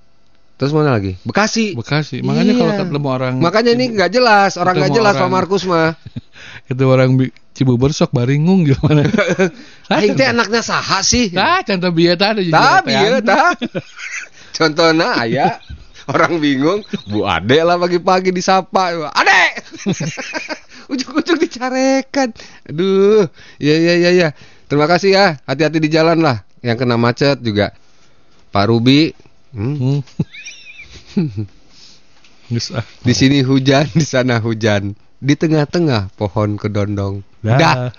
Terus 0.61 0.77
mana 0.77 0.93
lagi? 0.93 1.17
Bekasi. 1.25 1.73
Bekasi. 1.73 2.21
Makanya 2.21 2.53
Iya. 2.53 2.59
kalau 2.61 2.73
ketemu 2.77 3.07
orang 3.09 3.33
Makanya 3.41 3.71
ini 3.73 3.97
nggak 3.97 4.11
jelas, 4.13 4.61
orang 4.61 4.77
nggak 4.77 4.93
jelas 4.93 5.17
Pak 5.17 5.25
orang- 5.25 5.33
Markus 5.33 5.65
mah. 5.65 5.97
itu 6.69 6.83
orang 6.85 7.17
Cibubur 7.51 7.89
sok 7.89 8.13
baringung 8.13 8.61
gimana? 8.63 9.09
Aing 9.89 10.13
teh 10.13 10.29
anaknya 10.29 10.61
saha 10.61 11.01
sih? 11.01 11.33
Nah, 11.33 11.65
contoh 11.65 11.89
bieu 11.89 12.13
tadi 12.13 12.47
Tah, 12.47 12.79
bieu 12.79 13.19
tah. 13.19 13.57
Contohnya 14.57 15.17
aya 15.17 15.57
Orang 16.05 16.37
bingung, 16.37 16.81
Bu 17.07 17.25
Ade 17.25 17.61
lah 17.61 17.77
pagi-pagi 17.77 18.29
disapa. 18.29 19.09
Ade! 19.09 19.43
Ujuk-ujuk 20.89 21.37
dicarekan. 21.39 22.33
Aduh, 22.67 23.29
ya 23.57 23.75
ya 23.77 23.93
ya 23.97 24.09
ya. 24.11 24.29
Terima 24.65 24.85
kasih 24.85 25.13
ya. 25.13 25.25
Hati-hati 25.45 25.77
di 25.77 25.87
jalan 25.87 26.19
lah. 26.19 26.43
Yang 26.59 26.77
kena 26.83 26.97
macet 26.97 27.39
juga. 27.39 27.71
Pak 28.51 28.65
Ruby, 28.67 29.13
hmm, 29.55 29.75
Hmm. 29.77 29.99
Di 33.05 33.13
sini 33.15 33.39
hujan, 33.43 33.87
di 33.91 34.05
sana 34.05 34.39
hujan. 34.39 34.93
Di 35.21 35.37
tengah-tengah 35.37 36.09
pohon 36.17 36.57
kedondong. 36.57 37.21
Dah. 37.45 37.93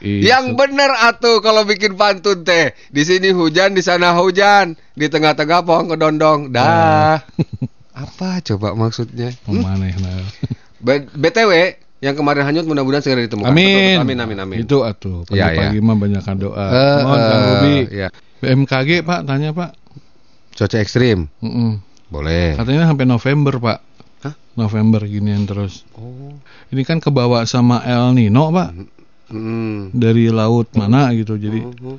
I- 0.00 0.22
Yang 0.22 0.54
bener 0.54 0.90
atuh 0.94 1.42
kalau 1.42 1.66
bikin 1.66 1.98
pantun 1.98 2.46
teh. 2.46 2.72
Di 2.94 3.02
sini 3.02 3.34
hujan, 3.34 3.74
di 3.74 3.82
sana 3.82 4.14
hujan, 4.16 4.78
di 4.94 5.06
tengah-tengah 5.10 5.66
pohon 5.66 5.90
kedondong. 5.90 6.54
Dah. 6.54 7.20
Apa 7.94 8.42
coba 8.42 8.74
maksudnya? 8.74 9.34
Maneh 9.46 9.94
nah. 9.98 10.22
B- 10.82 11.10
BTW 11.10 11.78
yang 12.04 12.12
kemarin 12.14 12.44
hanyut 12.44 12.68
mudah-mudahan 12.68 13.00
segera 13.00 13.24
ditemukan. 13.24 13.48
Amin. 13.48 13.64
Betul, 13.64 13.80
betul. 13.88 14.02
Amin 14.04 14.18
amin 14.20 14.38
amin. 14.38 14.58
Itu 14.60 14.76
atuh. 14.84 15.24
Ya, 15.30 15.48
Pagi-pagi 15.48 15.78
mah 15.80 15.96
banyakan 15.96 16.34
doa. 16.36 16.66
Eh, 16.68 16.98
Mohon 17.00 17.18
Kang 17.18 17.32
eh, 17.34 17.48
Ruby. 17.48 17.74
ya. 17.90 18.08
BMKG 18.38 18.90
Pak 19.00 19.20
tanya 19.24 19.50
Pak. 19.50 19.70
Cuaca 20.52 20.76
ekstrim. 20.76 21.32
Mm-mm. 21.40 21.80
Boleh. 22.06 22.54
Katanya 22.54 22.86
sampai 22.86 23.08
November 23.08 23.56
Pak. 23.56 23.78
Hah? 24.22 24.34
November 24.54 25.00
ginian 25.02 25.48
terus. 25.48 25.88
Oh. 25.94 26.36
Ini 26.68 26.84
kan 26.84 27.00
kebawa 27.00 27.42
sama 27.44 27.80
El 27.82 28.12
Nino 28.12 28.52
Pak. 28.52 28.68
Hmm. 29.26 29.88
Dari 29.90 30.28
laut 30.28 30.68
mana 30.76 31.08
gitu. 31.10 31.34
Jadi 31.34 31.64
Mhm. 31.64 31.96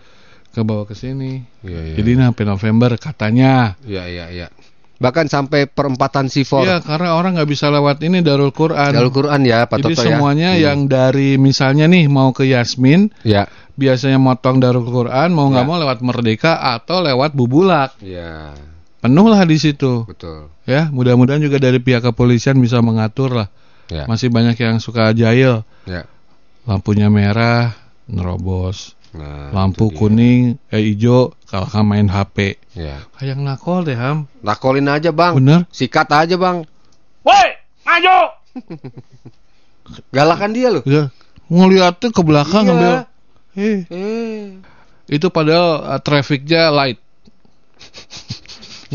kebawa 0.54 0.86
ke 0.86 0.94
sini. 0.94 1.42
Iya, 1.62 1.80
iya. 1.82 1.96
Jadi 1.98 2.10
ini 2.14 2.22
sampai 2.24 2.46
November 2.46 2.92
katanya. 2.96 3.74
Iya 3.82 4.04
iya 4.06 4.26
iya. 4.30 4.48
Bahkan 4.96 5.28
sampai 5.28 5.68
perempatan 5.68 6.32
Sifor. 6.32 6.64
Iya, 6.64 6.80
karena 6.80 7.20
orang 7.20 7.36
nggak 7.36 7.50
bisa 7.52 7.68
lewat 7.68 8.00
ini 8.00 8.24
Darul 8.24 8.56
Quran. 8.56 8.96
Jalur 8.96 9.12
Quran 9.12 9.44
ya, 9.44 9.68
Pak 9.68 9.84
Jadi 9.84 9.92
Toto 9.92 10.02
ya. 10.02 10.16
semuanya 10.16 10.50
Hmm. 10.56 10.62
yang 10.64 10.80
dari 10.88 11.36
misalnya 11.36 11.86
nih 11.86 12.08
mau 12.08 12.32
ke 12.32 12.48
Yasmin, 12.48 13.12
Ya. 13.28 13.52
biasanya 13.76 14.16
motong 14.16 14.64
Darul 14.64 14.88
Quran, 14.88 15.36
mau 15.36 15.52
nggak 15.52 15.64
Ya. 15.64 15.70
mau 15.70 15.78
lewat 15.78 16.00
Merdeka 16.00 16.64
atau 16.64 17.04
lewat 17.04 17.36
Bubulak. 17.36 18.00
Iya, 18.00 18.56
Penuh 19.04 19.28
lah 19.28 19.44
di 19.44 19.60
situ. 19.60 20.08
betul. 20.08 20.48
Ya, 20.64 20.88
mudah-mudahan 20.90 21.38
juga 21.38 21.60
dari 21.60 21.78
pihak 21.78 22.02
kepolisian 22.02 22.56
bisa 22.58 22.80
mengatur 22.80 23.36
lah. 23.36 23.48
Ya. 23.92 24.08
Masih 24.10 24.32
banyak 24.32 24.56
yang 24.58 24.80
suka 24.80 25.12
jahil. 25.12 25.62
Ya. 25.86 26.08
Lampunya 26.66 27.12
merah, 27.12 27.78
nerobos. 28.10 28.95
Nah, 29.16 29.48
Lampu 29.56 29.88
kuning, 29.90 30.60
eh 30.68 30.84
hijau, 30.92 31.32
kalau 31.48 31.64
kan 31.66 31.88
main 31.88 32.12
HP. 32.12 32.60
Ya. 32.76 33.00
Kayak 33.16 33.40
nakol 33.40 33.88
deh, 33.88 33.96
Ham. 33.96 34.28
Lakolin 34.44 34.92
aja, 34.92 35.16
Bang. 35.16 35.40
Bener? 35.40 35.64
Sikat 35.72 36.12
aja, 36.12 36.36
Bang. 36.36 36.68
Woi, 37.24 37.48
maju. 37.88 38.18
Galakan 40.16 40.52
dia 40.52 40.68
loh. 40.74 40.84
Ya. 40.84 41.08
Ngeliatnya 41.48 42.10
ke 42.12 42.22
belakang 42.22 42.66
Iya. 42.66 42.70
ngambil. 42.74 42.96
Eh, 43.56 43.80
Eh. 43.88 44.44
itu 45.08 45.28
padahal 45.30 45.96
uh, 45.96 46.00
trafficnya 46.04 46.74
light. 46.74 47.00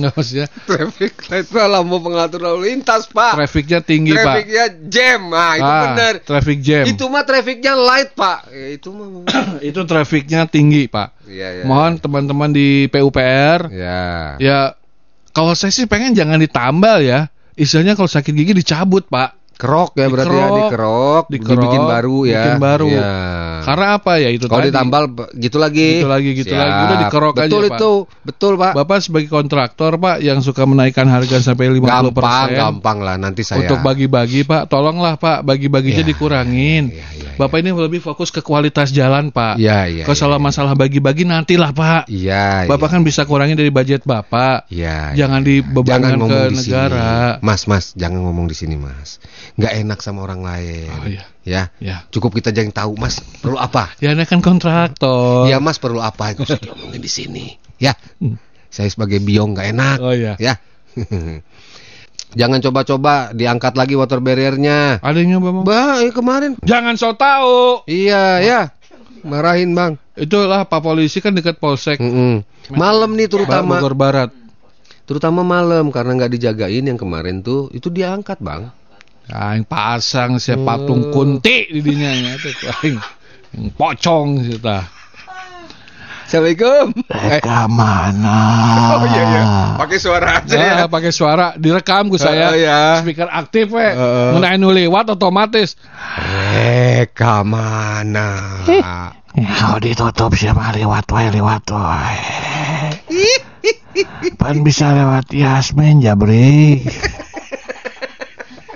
Enggak 0.01 0.17
maksudnya 0.17 0.47
Traffic 0.65 1.13
light 1.29 1.47
Pak, 1.47 1.67
lampu 1.69 1.97
pengatur 2.01 2.41
lalu 2.41 2.73
lintas, 2.73 3.05
Pak. 3.07 3.37
trafficnya 3.37 3.85
tinggi 3.85 4.17
pak. 4.17 4.25
Trafficnya 4.25 4.65
jam. 4.89 5.21
Nah, 5.29 5.53
itu 5.55 5.69
Ah, 5.69 5.83
bener. 5.85 6.15
Traffic 6.25 6.59
jam. 6.59 6.85
Itu 6.89 7.05
mah 7.07 7.23
trafficnya 7.23 7.73
light, 7.77 8.17
Pak. 8.17 8.49
Ya, 8.49 8.67
itu 8.73 8.89
mah. 8.91 9.07
itu 9.69 9.81
trafficnya 9.85 10.41
tinggi 10.49 10.89
pak. 10.89 11.13
Iya, 11.29 11.61
iya. 11.61 11.65
Mohon 11.69 12.01
teman-teman 12.01 12.51
di 12.51 12.89
PUPR 12.89 13.69
Ya. 13.71 14.35
ya 14.41 14.59
kalau 15.31 15.53
saya 15.53 15.71
sih 15.71 15.85
pengen 15.85 16.17
jangan 16.17 16.41
ditambal 16.41 17.05
ya. 17.05 17.29
Istilahnya 17.55 17.93
kalau 17.93 18.09
sakit 18.09 18.33
gigi 18.33 18.57
dicabut 18.57 19.05
pak. 19.07 19.37
Kerok 19.61 19.91
ya 19.93 20.07
berarti 20.09 20.33
ya 20.33 20.47
Dikerok. 20.49 20.57
dikerok, 20.57 21.25
Dikerok, 21.29 21.53
dibikin 21.53 21.83
baru 21.85 22.17
ya. 22.25 22.33
bikin 22.41 22.57
baru. 22.57 22.89
Iya. 22.89 23.13
Karena 23.61 23.87
apa 24.01 24.13
ya 24.17 24.29
itu 24.33 24.47
Kalau 24.49 24.65
ditambal 24.65 25.03
gitu 25.37 25.57
lagi. 25.61 25.89
Gitu 26.01 26.09
lagi, 26.09 26.31
gitu 26.33 26.53
Siap. 26.57 26.61
lagi. 26.65 26.81
Udah 26.81 26.97
dikerok 27.05 27.35
aja, 27.37 27.45
Betul 27.45 27.63
Pak. 27.69 27.77
itu, 27.77 27.93
betul 28.25 28.53
Pak. 28.57 28.73
Bapak 28.73 28.99
sebagai 29.05 29.29
kontraktor 29.29 29.93
pak 30.01 30.17
yang 30.25 30.41
suka 30.41 30.65
menaikkan 30.65 31.05
harga 31.05 31.37
sampai 31.45 31.69
50% 31.77 31.85
gampang, 31.85 32.49
gampang 32.57 32.99
lah 33.05 33.17
nanti 33.21 33.45
saya. 33.45 33.69
Untuk 33.69 33.85
bagi-bagi 33.85 34.49
Pak, 34.49 34.73
tolonglah 34.73 35.21
Pak, 35.21 35.45
bagi-baginya 35.45 36.01
Ya, 36.01 36.09
dikurangin. 36.09 36.89
ya, 36.89 37.05
ya, 37.13 37.29
ya. 37.29 37.31
Bapak 37.37 37.61
ini 37.65 37.73
lebih 37.73 38.01
fokus 38.01 38.29
ke 38.29 38.41
kualitas 38.41 38.93
jalan 38.93 39.29
Pak. 39.29 39.57
Iya, 39.57 39.89
iya. 39.89 40.05
Kalau 40.05 40.17
soal 40.17 40.37
iya. 40.37 40.45
masalah 40.45 40.73
bagi-bagi 40.77 41.25
nantilah 41.25 41.73
Pak. 41.73 42.03
Iya. 42.09 42.65
Bapak 42.69 42.89
kan 42.97 43.01
bisa 43.01 43.25
kurangin 43.25 43.57
dari 43.57 43.73
budget 43.73 44.05
Bapak. 44.05 44.69
Iya. 44.69 45.17
Jangan 45.17 45.41
iya. 45.45 45.65
dibebankan 45.65 46.17
ke 46.21 46.39
di 46.53 46.57
sini. 46.57 46.61
negara. 46.69 47.41
Mas, 47.41 47.65
Mas, 47.65 47.97
jangan 47.97 48.21
ngomong 48.29 48.45
di 48.45 48.57
sini, 48.57 48.77
Mas. 48.77 49.21
Nggak 49.57 49.73
enak 49.83 49.99
sama 50.01 50.23
orang 50.23 50.43
lain. 50.43 50.91
Oh 50.93 51.07
iya, 51.07 51.25
Ya. 51.43 51.63
ya. 51.81 51.97
Cukup 52.11 52.37
kita 52.37 52.51
jangan 52.51 52.71
tahu, 52.87 52.93
Mas. 52.95 53.19
Perlu 53.41 53.57
apa? 53.57 53.91
Ya 53.99 54.13
Anda 54.13 54.29
kan 54.29 54.39
kontraktor. 54.39 55.49
Ya, 55.49 55.59
Mas, 55.59 55.81
perlu 55.81 55.99
apa? 55.99 56.35
Itu 56.35 56.45
di 56.93 57.11
sini. 57.11 57.57
Ya. 57.79 57.97
Hmm. 58.21 58.37
Saya 58.71 58.87
sebagai 58.87 59.19
biong 59.19 59.57
nggak 59.57 59.69
enak. 59.73 59.97
Oh 59.99 60.15
iya. 60.15 60.39
Ya. 60.39 60.55
Jangan 62.31 62.63
coba-coba 62.63 63.35
diangkat 63.35 63.75
lagi 63.75 63.99
water 63.99 64.23
barriernya. 64.23 65.03
Ada 65.03 65.19
yang 65.19 65.43
nyoba 65.43 65.49
Bang? 65.51 65.65
Bah, 65.67 65.95
eh, 65.99 66.15
kemarin. 66.15 66.55
Jangan 66.63 66.95
so 66.95 67.11
tahu. 67.19 67.83
Iya, 67.91 68.39
ya. 68.39 68.61
Marahin, 69.27 69.75
Bang. 69.75 69.99
Itulah 70.15 70.63
Pak 70.65 70.81
polisi 70.81 71.19
kan 71.19 71.35
dekat 71.35 71.59
Polsek 71.59 71.99
Mm-mm. 71.99 72.45
Malam 72.71 73.17
nih 73.17 73.27
terutama 73.27 73.81
Bogor 73.81 73.97
Barat. 73.97 74.31
terutama 75.09 75.43
malam 75.43 75.91
karena 75.91 76.15
nggak 76.15 76.39
dijagain 76.39 76.87
yang 76.87 76.95
kemarin 76.95 77.43
tuh 77.43 77.67
itu 77.75 77.91
diangkat, 77.91 78.39
Bang. 78.39 78.71
Yang 79.31 79.63
pasang 79.71 80.43
si 80.43 80.51
Hmm. 80.53 80.67
patung 80.67 81.15
kunti 81.15 81.71
di 81.71 81.79
dinya 81.79 82.11
nya 82.11 82.35
teh 82.35 82.51
aing. 82.51 82.99
Yang 83.55 83.69
pocong 83.79 84.29
kita. 84.43 84.79
Assalamualaikum. 86.27 86.87
Eh, 87.11 87.43
mana? 87.67 88.39
oh 88.95 89.03
iya 89.03 89.23
iya. 89.27 89.43
Pakai 89.75 89.99
suara 89.99 90.39
aja 90.39 90.55
ya. 90.55 90.75
Ah, 90.83 90.87
pakai 90.87 91.11
suara 91.11 91.59
direkam 91.59 92.07
ku 92.07 92.23
saya. 92.23 92.51
Oh, 92.51 92.59
iya. 92.59 93.03
Speaker 93.03 93.27
aktif 93.27 93.75
we. 93.75 93.83
Heeh. 93.83 94.39
Mun 94.39 94.47
aya 94.47 94.55
nu 94.55 94.71
liwat 94.71 95.11
otomatis. 95.11 95.75
Reka 96.55 97.43
mana? 97.43 98.63
Ya 99.35 99.75
ditutup 99.83 100.35
siapa 100.39 100.71
lewat 100.75 101.11
wae 101.11 101.35
lewat 101.35 101.67
wae. 101.75 102.19
Pan 104.39 104.63
bisa 104.63 104.95
lewat 104.95 105.35
Yasmin 105.35 105.99
Jabri. 105.99 106.79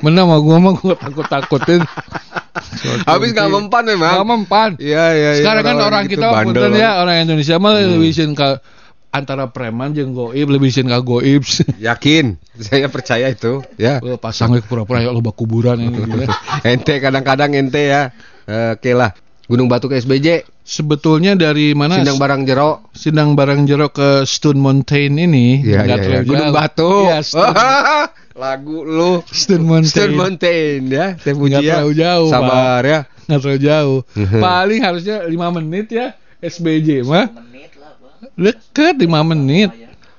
Mana 0.04 0.28
mau 0.28 0.40
gua 0.44 0.60
mah 0.60 0.76
gua 0.76 0.94
takut-takutin. 1.00 1.80
Habis 3.08 3.32
nggak 3.32 3.48
mempan 3.48 3.82
memang. 3.88 4.12
Nggak 4.20 4.28
mempan. 4.28 4.70
Iya 4.76 5.04
iya. 5.16 5.30
iya. 5.32 5.40
Sekarang 5.40 5.64
kan 5.64 5.76
orang 5.80 6.02
gitu 6.04 6.20
kita 6.20 6.28
bandel. 6.28 6.52
punten 6.60 6.72
ya 6.76 6.90
orang 7.00 7.16
Indonesia 7.24 7.56
mah 7.56 7.72
lebih 7.80 8.12
isin 8.12 8.36
ke 8.36 8.60
antara 9.14 9.46
preman 9.48 9.94
jeung 9.96 10.12
goib 10.12 10.46
lebih 10.52 10.68
isin 10.68 10.92
ka 10.92 11.00
goib. 11.00 11.40
Yakin, 11.88 12.36
saya 12.60 12.92
percaya 12.92 13.32
itu. 13.32 13.64
Ya. 13.80 14.04
Oh, 14.04 14.20
pasang 14.20 14.52
pura-pura 14.68 15.00
ya 15.00 15.08
loba 15.08 15.32
kuburan 15.32 15.80
ini. 15.80 16.04
gitu 16.04 16.18
ya. 16.20 16.28
ente 16.76 17.00
kadang-kadang 17.00 17.56
ente 17.56 17.88
ya. 17.88 18.12
Eh, 18.44 18.76
Oke 18.76 18.92
lah. 18.92 19.16
Gunung 19.44 19.68
Batu 19.68 19.92
ke 19.92 20.00
SBJ, 20.00 20.48
Sebetulnya 20.64 21.36
dari 21.36 21.76
mana? 21.76 22.00
Sindang 22.00 22.16
Barang 22.16 22.48
Jero. 22.48 22.88
Sindang 22.96 23.36
Barang 23.36 23.68
Jeruk 23.68 23.92
ke 23.92 24.24
Stone 24.24 24.56
Mountain 24.56 25.20
ini 25.20 25.60
Iya 25.60 25.84
iya. 25.84 25.96
terlalu 26.00 26.24
Gunung. 26.24 26.56
Batu. 26.56 26.92
Iya, 27.04 27.20
Stone, 27.20 27.52
Lagu 28.34 28.82
lu. 28.82 29.22
Stone 29.30 29.62
Mountain. 29.62 29.90
Stone 29.90 30.14
Mountain 30.14 30.78
ya. 30.90 31.06
Teh 31.14 31.32
Nggak 31.32 31.38
Puji 31.38 31.54
ya. 31.62 31.74
terlalu 31.78 31.92
jauh, 31.94 32.28
Sabar 32.28 32.82
ya. 32.82 33.00
Nggak 33.24 33.40
terlalu 33.40 33.60
jauh. 33.62 33.98
Paling 34.44 34.80
harusnya 34.82 35.16
5 35.22 35.56
menit 35.56 35.86
ya 35.88 36.06
SBJ 36.38 37.06
mah. 37.06 37.30
Deket 38.34 38.94
5 38.98 39.30
menit. 39.30 39.70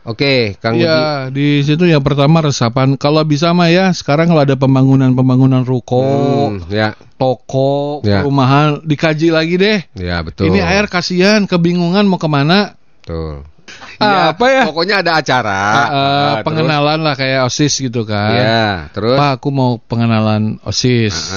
Oke, 0.05 0.53
Kang 0.61 0.77
Uji. 0.77 0.85
Ya, 0.85 1.33
di 1.33 1.65
situ 1.65 1.89
yang 1.89 1.99
pertama 1.99 2.37
resapan. 2.39 2.93
Kalau 2.93 3.25
bisa 3.25 3.49
mah 3.51 3.73
ya, 3.73 3.89
sekarang 3.89 4.29
kalau 4.29 4.45
ada 4.45 4.53
pembangunan-pembangunan 4.53 5.65
ruko, 5.65 6.05
Hmm, 6.53 6.61
ya, 6.69 6.93
toko, 7.17 8.05
Ya. 8.05 8.21
perumahan, 8.21 8.85
dikaji 8.85 9.33
lagi 9.33 9.57
deh. 9.57 9.81
ya 9.97 10.21
betul. 10.21 10.53
Ini 10.53 10.61
air 10.61 10.85
kasihan, 10.85 11.49
kebingungan 11.49 12.05
mau 12.05 12.21
ke 12.21 12.29
mana. 12.29 12.77
Betul. 13.01 13.49
Ah, 13.95 14.35
apa 14.35 14.45
ya? 14.51 14.61
Pokoknya 14.67 14.95
ada 14.99 15.11
acara. 15.19 15.61
Eh, 15.63 15.87
Ah, 15.95 16.35
pengenalan 16.43 16.99
lah 16.99 17.15
kayak 17.15 17.47
OSIS 17.47 17.73
gitu 17.79 18.03
terus- 18.03 18.11
kan. 18.11 18.31
Ya, 18.35 18.67
terus. 18.91 19.15
Pak, 19.15 19.39
aku 19.39 19.49
mau 19.55 19.79
pengenalan 19.79 20.59
OSIS. 20.67 21.31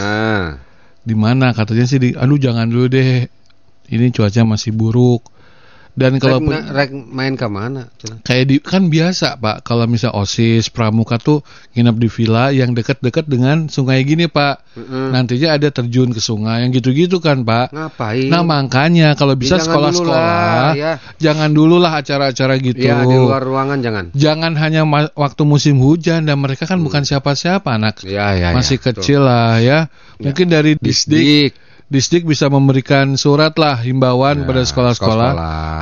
Dan 5.98 6.22
kalau 6.22 6.38
Rek, 6.38 6.62
rek 6.70 6.90
main 6.94 7.34
ke 7.34 7.50
mana? 7.50 7.90
Kayak 8.22 8.44
di 8.46 8.56
kan 8.62 8.86
biasa 8.86 9.34
Pak, 9.36 9.66
kalau 9.66 9.90
misal 9.90 10.14
OSIS 10.14 10.70
pramuka 10.70 11.18
tuh 11.18 11.42
nginep 11.74 11.96
di 11.98 12.08
villa 12.08 12.54
yang 12.54 12.70
dekat-dekat 12.70 13.26
dengan 13.26 13.66
sungai 13.66 14.06
gini 14.06 14.30
Pak. 14.30 14.78
Mm-mm. 14.78 15.10
Nantinya 15.10 15.58
ada 15.58 15.74
terjun 15.74 16.14
ke 16.14 16.22
sungai 16.22 16.62
yang 16.62 16.70
gitu-gitu 16.70 17.18
kan 17.18 17.42
Pak. 17.42 17.74
Ngapain? 17.74 18.30
Nah 18.30 18.46
makanya 18.46 19.18
kalau 19.18 19.34
bisa 19.34 19.58
Ya, 19.58 19.66
sekolah-sekolah 19.66 20.70
ya. 20.78 20.92
jangan 21.18 21.50
dulu 21.50 21.82
lah 21.82 21.98
acara-acara 21.98 22.54
gitu. 22.62 22.78
Ya 22.78 23.02
di 23.02 23.18
luar 23.18 23.42
ruangan 23.42 23.82
jangan. 23.82 24.04
Jangan 24.14 24.54
hanya 24.54 24.86
waktu 25.18 25.42
musim 25.42 25.82
hujan 25.82 26.30
dan 26.30 26.38
mereka 26.38 26.70
kan 26.70 26.78
bukan 26.78 27.02
siapa-siapa 27.02 27.74
anak 27.74 28.06
Ya 28.06 28.38
ya. 28.38 28.54
masih 28.54 28.78
ya, 28.78 28.82
betul. 28.86 29.02
kecil 29.02 29.20
lah 29.26 29.58
ya. 29.58 29.78
Mungkin 30.22 30.46
dari 30.46 30.78
disdik 30.78 31.18
Disdik. 31.18 31.50
Disdik 31.88 32.28
bisa 32.28 32.52
memberikan 32.52 33.16
surat 33.16 33.56
lah 33.56 33.80
himbauan 33.80 34.44
Ya, 34.44 34.46
pada 34.46 34.62
sekolah-sekolah 34.64 35.30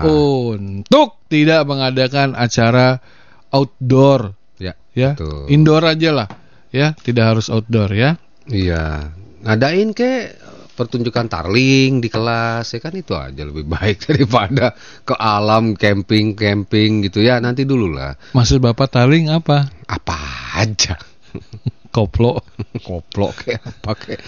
untuk 0.07 1.19
tidak 1.27 1.67
mengadakan 1.67 2.39
acara 2.39 3.03
outdoor 3.51 4.35
Ya. 4.57 4.73
ya. 4.97 5.13
Betul. 5.19 5.51
Indoor 5.53 5.83
aja 5.85 6.11
lah 6.15 6.29
ya, 6.73 6.97
tidak 6.97 7.37
harus 7.37 7.53
outdoor 7.53 7.93
ya. 7.93 8.17
Iya. 8.47 9.13
Ngadain 9.45 9.93
ke 9.93 10.33
pertunjukan 10.77 11.27
tarling 11.33 12.05
di 12.05 12.09
kelas 12.13 12.69
ya 12.69 12.79
kan 12.85 12.93
itu 12.93 13.17
aja 13.17 13.43
lebih 13.49 13.65
baik 13.75 14.07
daripada 14.13 14.77
ke 15.03 15.17
alam 15.17 15.73
camping 15.73 16.37
camping 16.37 17.01
gitu 17.09 17.25
ya 17.25 17.41
nanti 17.41 17.65
dulu 17.65 17.97
lah 17.97 18.13
Maksud 18.37 18.61
Bapak 18.61 18.93
taring 18.93 19.33
apa? 19.33 19.73
apa 19.89 20.17
aja 20.61 21.01
Koplo. 21.97 22.45
koplok 22.87 23.33
kayak 23.41 23.65
apa 23.65 23.93
kayak 23.97 24.21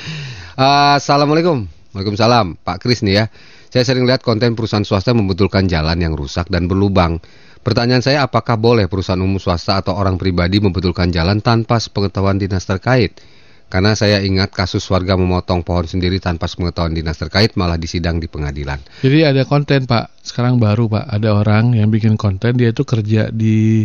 Eh, 0.58 0.94
assalamualaikum. 0.98 1.70
Waalaikumsalam. 1.94 2.58
Pak 2.66 2.82
Kris 2.82 3.06
nih 3.06 3.14
ya. 3.14 3.24
Saya 3.70 3.84
sering 3.86 4.10
lihat 4.10 4.26
konten 4.26 4.58
perusahaan 4.58 4.82
swasta 4.82 5.14
membetulkan 5.14 5.70
jalan 5.70 6.00
yang 6.00 6.18
rusak 6.18 6.50
dan 6.50 6.66
berlubang. 6.66 7.22
Pertanyaan 7.62 8.02
saya 8.02 8.26
apakah 8.26 8.58
boleh 8.58 8.90
perusahaan 8.90 9.20
umum 9.22 9.38
swasta 9.38 9.78
atau 9.78 9.94
orang 9.94 10.18
pribadi 10.18 10.58
membetulkan 10.58 11.14
jalan 11.14 11.38
tanpa 11.38 11.78
sepengetahuan 11.78 12.42
dinas 12.42 12.66
terkait? 12.66 13.22
Karena 13.68 13.94
saya 13.94 14.18
ingat 14.24 14.50
kasus 14.50 14.82
warga 14.88 15.14
memotong 15.14 15.62
pohon 15.62 15.86
sendiri 15.86 16.18
tanpa 16.18 16.48
sepengetahuan 16.48 16.96
dinas 16.96 17.20
terkait 17.20 17.54
malah 17.54 17.78
disidang 17.78 18.18
di 18.18 18.26
pengadilan. 18.26 18.80
Jadi 19.04 19.28
ada 19.28 19.44
konten 19.44 19.84
Pak, 19.84 20.24
sekarang 20.24 20.58
baru 20.58 20.90
Pak, 20.90 21.06
ada 21.06 21.36
orang 21.36 21.76
yang 21.76 21.92
bikin 21.92 22.18
konten 22.18 22.56
dia 22.58 22.72
itu 22.72 22.82
kerja 22.82 23.30
di 23.30 23.84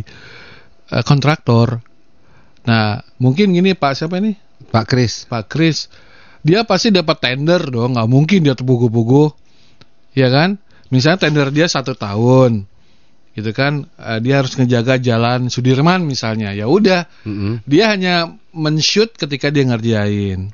eh, 0.90 1.04
kontraktor. 1.06 1.93
Nah, 2.64 3.04
mungkin 3.20 3.52
gini 3.52 3.76
Pak, 3.76 3.94
siapa 3.96 4.20
ini? 4.24 4.36
Pak 4.72 4.86
Kris, 4.88 5.28
Pak 5.28 5.52
Kris. 5.52 5.92
Dia 6.44 6.68
pasti 6.68 6.92
dapat 6.92 7.24
tender 7.24 7.60
dong, 7.72 7.96
nggak 7.96 8.10
mungkin 8.10 8.44
dia 8.44 8.56
terpugu-pugu. 8.56 9.32
Ya 10.16 10.28
kan? 10.28 10.60
Misalnya 10.92 11.28
tender 11.28 11.48
dia 11.52 11.68
satu 11.68 11.96
tahun. 11.96 12.68
Gitu 13.34 13.50
kan, 13.50 13.90
eh, 13.98 14.20
dia 14.22 14.44
harus 14.44 14.54
ngejaga 14.54 15.02
jalan 15.02 15.50
Sudirman 15.50 16.06
misalnya. 16.06 16.54
Ya 16.54 16.70
udah, 16.70 17.10
Mm-mm. 17.26 17.66
dia 17.66 17.90
hanya 17.90 18.38
men-shoot 18.54 19.10
ketika 19.18 19.50
dia 19.50 19.66
ngerjain. 19.66 20.54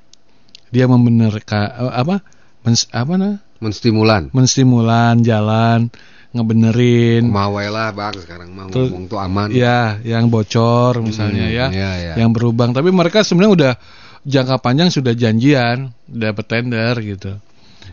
Dia 0.71 0.85
membenarkan 0.87 1.65
eh, 1.75 1.93
apa? 1.93 2.23
Mens, 2.63 2.87
apa 2.91 3.13
nah? 3.19 3.35
menstimulan. 3.59 4.31
menstimulan 4.31 5.19
jalan, 5.19 5.91
ngebenerin, 6.29 7.25
Mau 7.25 7.57
lah 7.57 7.89
bang 7.89 8.13
sekarang 8.15 8.49
mau 8.51 8.69
Terus- 8.69 8.93
ngomong 8.93 9.05
tuh 9.07 9.17
aman. 9.17 9.49
ya 9.49 9.97
yang 10.01 10.29
bocor 10.29 11.01
misalnya 11.01 11.45
Hmm, 11.45 11.55
ya, 11.55 11.65
iya, 11.69 11.91
iya. 11.97 12.13
yang 12.17 12.29
berubang. 12.29 12.69
Tapi 12.69 12.89
mereka 12.89 13.21
sebenarnya 13.21 13.53
udah 13.53 13.73
jangka 14.21 14.55
panjang 14.59 14.89
sudah 14.89 15.13
janjian, 15.13 15.89
dapat 16.05 16.45
tender 16.45 16.93
gitu. 16.99 17.33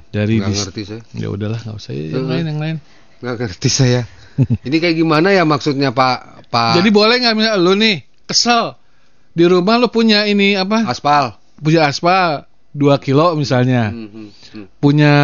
Dari 0.06 0.36
Nggak 0.38 0.52
ngerti 0.54 0.82
saya. 0.84 1.02
ya 1.12 1.28
udahlah 1.28 1.60
nggak 1.60 1.76
usah 1.76 1.92
yang 1.92 2.26
lain 2.26 2.44
yang 2.46 2.60
lain. 2.60 2.76
Nggak 3.18 3.34
ngerti 3.42 3.68
saya. 3.68 4.02
Ini 4.68 4.76
kayak 4.76 4.96
gimana 4.96 5.32
ya 5.32 5.42
maksudnya 5.42 5.90
Pak 5.90 6.46
Pak 6.46 6.76
Jadi 6.76 6.88
boleh 6.90 7.16
nggak 7.18 7.34
misalnya 7.34 7.56
lu 7.56 7.72
nih 7.72 7.96
kesel 8.24 8.76
di 9.32 9.44
rumah 9.44 9.76
lu 9.76 9.88
punya 9.88 10.24
ini 10.24 10.54
apa? 10.54 10.84
aspal? 10.84 11.36
Punya 11.56 11.88
aspal 11.88 12.44
2 12.70 12.96
kilo 12.98 13.32
misalnya, 13.32 13.88
Hmm, 13.88 14.08
hmm, 14.08 14.28
hmm. 14.52 14.66
punya 14.76 15.14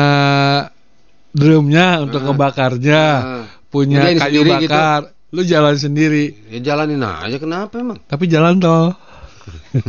drumnya 1.32 2.00
untuk 2.00 2.22
ngebakarnya, 2.22 3.02
Ah. 3.02 3.44
punya 3.68 4.04
Udah 4.04 4.12
kayu 4.20 4.40
sendiri 4.40 4.50
gitu. 4.60 4.72
bakar, 4.72 5.00
lu 5.28 5.42
jalan 5.42 5.74
sendiri. 5.74 6.24
Ya 6.48 6.58
jalanin 6.62 7.00
aja 7.00 7.36
kenapa 7.36 7.74
emang? 7.76 7.98
Tapi 8.04 8.24
jalan 8.26 8.56
tol. 8.56 8.92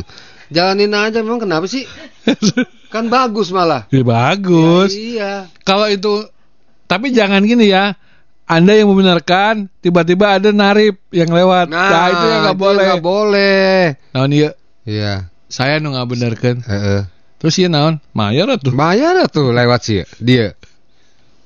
Jalanin 0.49 0.93
aja 0.93 1.19
memang 1.19 1.41
kenapa 1.41 1.65
sih? 1.65 1.83
Kan 2.93 3.09
bagus 3.09 3.49
malah. 3.49 3.89
Ya, 3.89 4.05
bagus. 4.05 4.93
Ya, 4.93 5.01
iya. 5.01 5.33
Kalau 5.63 5.89
itu 5.89 6.29
tapi 6.85 7.09
jangan 7.09 7.41
gini 7.41 7.67
ya. 7.67 7.97
Anda 8.43 8.75
yang 8.75 8.91
membenarkan 8.91 9.71
tiba-tiba 9.79 10.35
ada 10.35 10.51
narip 10.51 10.99
yang 11.09 11.31
lewat. 11.31 11.71
Nah, 11.71 12.11
itu 12.11 12.25
yang 12.27 12.41
nggak 12.43 12.59
boleh. 12.59 12.85
nggak 12.85 13.01
boleh. 13.01 13.77
Naon 14.11 14.31
iya 14.31 14.49
Iya. 14.83 15.13
saya 15.47 15.79
nu 15.79 15.95
nggak 15.95 16.09
benarkan. 16.11 16.55
Heeh. 16.61 17.01
Terus 17.39 17.55
iya 17.57 17.71
naon? 17.71 18.03
Mayar 18.11 18.51
atuh. 18.51 18.75
Bayar 18.75 19.25
tuh 19.31 19.55
lewat 19.55 19.79
sih 19.81 20.03
dia. 20.19 20.53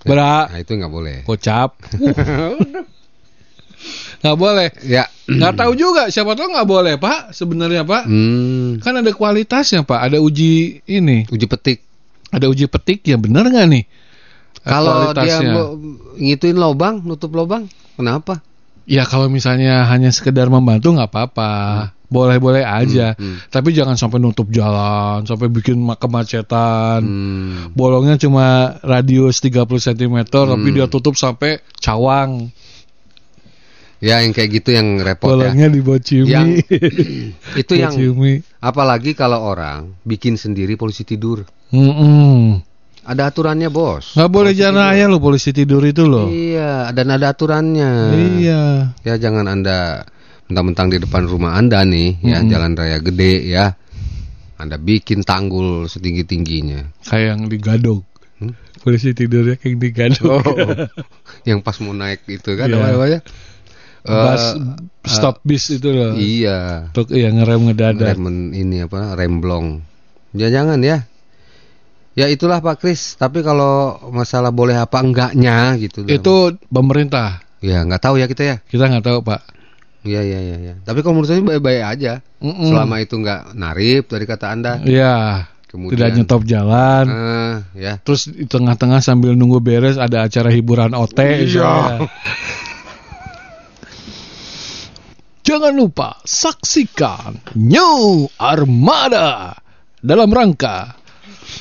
Berak 0.03 0.45
Nah 0.51 0.59
itu 0.59 0.71
nggak 0.73 0.93
boleh. 0.93 1.17
kocap. 1.23 1.73
Nggak 4.17 4.37
boleh. 4.37 4.69
Ya. 4.83 5.05
Nggak 5.29 5.53
tahu 5.55 5.71
juga 5.77 6.09
siapa 6.09 6.33
tahu 6.33 6.49
nggak 6.49 6.65
boleh, 6.65 6.93
Pak. 6.97 7.29
Sebenarnya, 7.31 7.85
Pak. 7.85 8.09
Hmm. 8.09 8.81
Kan 8.81 8.97
ada 8.97 9.11
kualitasnya, 9.13 9.85
Pak. 9.85 10.09
Ada 10.09 10.17
uji 10.17 10.81
ini, 10.83 11.29
Uji 11.29 11.45
petik. 11.45 11.85
ada 12.27 12.49
uji 12.49 12.67
petik 12.67 13.05
ya 13.05 13.15
benar 13.15 13.47
nggak 13.47 13.67
nih? 13.69 13.83
Eh, 13.85 14.67
Kalau 14.67 15.15
dia 15.15 15.39
ngituin 16.17 16.57
lobang, 16.57 16.99
nutup 17.05 17.31
lobang, 17.31 17.69
kenapa? 17.95 18.43
Ya 18.83 19.07
kalau 19.07 19.29
misalnya 19.29 19.87
hanya 19.87 20.11
sekedar 20.11 20.49
membantu 20.49 20.91
nggak 20.91 21.07
apa-apa, 21.07 21.51
boleh-boleh 22.07 22.63
aja. 22.63 23.13
Hmm, 23.13 23.43
Tapi 23.47 23.75
jangan 23.75 23.95
sampai 23.95 24.17
nutup 24.17 24.47
jalan, 24.47 25.23
sampai 25.23 25.47
bikin 25.47 25.75
ma- 25.77 25.99
kemacetan. 25.99 27.03
Hmm. 27.03 27.75
Bolongnya 27.75 28.15
cuma 28.15 28.79
radius 28.79 29.39
30 29.39 29.67
cm, 29.77 30.15
tapi 30.25 30.67
dia 30.71 30.87
tutup 30.87 31.13
sampai 31.13 31.59
cawang. 31.77 32.47
Ya 33.97 34.21
yang 34.21 34.29
kayak 34.29 34.61
gitu 34.61 34.69
yang 34.71 35.01
repot 35.01 35.33
ya. 35.33 35.49
Bolongnya 35.49 35.67
di 35.67 35.81
Bocimi. 35.81 36.29
Yang- 36.29 36.53
Itu 37.65 37.73
yang 37.73 37.91
Bocimi. 37.91 38.45
apalagi 38.61 39.11
kalau 39.11 39.41
orang 39.41 39.97
bikin 40.05 40.37
sendiri 40.37 40.77
polisi 40.77 41.01
tidur. 41.01 41.43
Mm-mm. 41.73 42.61
Ada 43.07 43.31
aturannya, 43.31 43.71
Bos. 43.71 44.19
Nggak 44.19 44.31
boleh 44.31 44.51
jalan 44.51 44.83
raya 44.83 45.07
lo 45.07 45.23
polisi 45.23 45.55
tidur 45.55 45.79
itu 45.81 46.03
loh. 46.03 46.27
Iya, 46.27 46.91
dan 46.91 47.07
ada 47.07 47.31
aturannya. 47.31 47.91
Iya. 48.37 48.63
Ya 49.01 49.13
jangan 49.15 49.47
Anda 49.47 50.03
mentang-mentang 50.47 50.87
di 50.89 50.97
depan 50.97 51.27
rumah 51.27 51.55
Anda 51.55 51.83
nih, 51.83 52.23
ya 52.23 52.39
Mm-mm. 52.39 52.51
jalan 52.51 52.71
raya 52.73 52.97
gede 52.99 53.33
ya. 53.47 53.75
Anda 54.57 54.81
bikin 54.81 55.21
tanggul 55.21 55.85
setinggi-tingginya. 55.85 57.03
Kayak 57.05 57.25
yang 57.37 57.41
digadog. 57.45 58.01
Hmm? 58.41 58.57
Polisi 58.81 59.13
tidurnya 59.13 59.59
kayak 59.59 59.77
digadog. 59.77 60.41
yang 61.49 61.61
pas 61.61 61.77
mau 61.83 61.93
naik 61.93 62.25
itu 62.25 62.57
kan 62.57 62.65
Iya. 62.65 62.89
apa? 62.89 63.05
Bus, 64.07 64.43
Eh, 64.47 64.55
stop 65.03 65.43
bis 65.43 65.67
itu 65.67 65.91
loh. 65.91 66.15
Iya. 66.15 66.89
Untuk 66.95 67.11
ya 67.11 67.27
ngerem 67.27 67.67
ngedadak. 67.67 68.15
Rem 68.15 68.55
ini 68.55 68.87
apa? 68.87 69.19
Remblong. 69.19 69.83
Ya 70.31 70.47
jangan 70.47 70.79
ya. 70.79 71.03
Ya 72.15 72.25
itulah 72.31 72.63
Pak 72.63 72.79
Kris. 72.81 73.19
Tapi 73.19 73.43
kalau 73.43 73.99
masalah 74.09 74.49
boleh 74.49 74.79
apa 74.79 75.03
enggaknya 75.03 75.75
gitu. 75.77 76.07
Itu 76.07 76.55
pemerintah. 76.71 77.43
ya 77.59 77.83
nggak 77.83 77.99
tahu 77.99 78.15
ya 78.21 78.31
kita 78.31 78.43
ya. 78.47 78.55
Kita 78.63 78.87
nggak 78.87 79.05
tahu 79.05 79.19
Pak. 79.27 79.41
Iya 80.05 80.21
iya 80.21 80.39
iya. 80.39 80.57
Ya. 80.61 80.75
Tapi 80.85 81.01
kalau 81.01 81.19
menurut 81.19 81.29
saya 81.29 81.41
baik-baik 81.41 81.83
aja. 81.83 82.13
Mm-mm. 82.41 82.69
Selama 82.69 83.01
itu 83.01 83.17
nggak 83.17 83.57
narip 83.57 84.05
dari 84.11 84.25
kata 84.29 84.45
anda. 84.53 84.73
Iya. 84.83 85.47
Kemudian. 85.67 85.99
Tidak 85.99 86.09
nyetop 86.15 86.41
jalan. 86.47 87.05
Ah, 87.11 87.55
ya. 87.75 87.99
Terus 87.99 88.31
di 88.31 88.47
tengah-tengah 88.47 89.03
sambil 89.03 89.35
nunggu 89.35 89.59
beres 89.59 89.99
ada 89.99 90.23
acara 90.23 90.47
hiburan 90.47 90.95
OT. 90.95 91.19
Iya. 91.19 92.07
Jangan 95.47 95.71
lupa 95.79 96.19
saksikan 96.27 97.55
New 97.55 98.27
Armada 98.35 99.55
dalam 100.03 100.27
rangka 100.27 100.95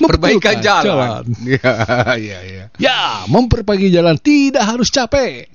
membetulkan 0.03 0.59
jalan. 0.59 1.23
Iya 1.47 2.15
iya 2.19 2.39
iya. 2.43 2.65
Ya, 2.77 3.25
memperbaiki 3.31 3.89
jalan 3.95 4.19
tidak 4.19 4.67
harus 4.67 4.91
capek. 4.91 5.49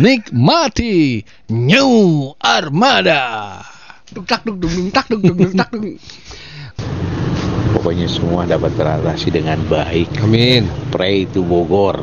Nikmati 0.00 1.24
New 1.52 1.92
Armada. 2.40 3.58
Duk 4.10 4.26
tak 4.26 4.42
duk 4.42 4.58
duk 4.58 4.90
tak 4.90 5.06
duk 5.06 5.20
duk 5.22 5.36
duk 5.36 5.52
tak 5.54 5.70
duk. 5.70 5.98
Pokoknya 7.70 8.10
semua 8.10 8.44
dapat 8.44 8.74
teratasi 8.74 9.30
dengan 9.30 9.62
baik. 9.70 10.26
Amin. 10.26 10.66
Pray 10.90 11.24
to 11.30 11.46
Bogor. 11.46 12.02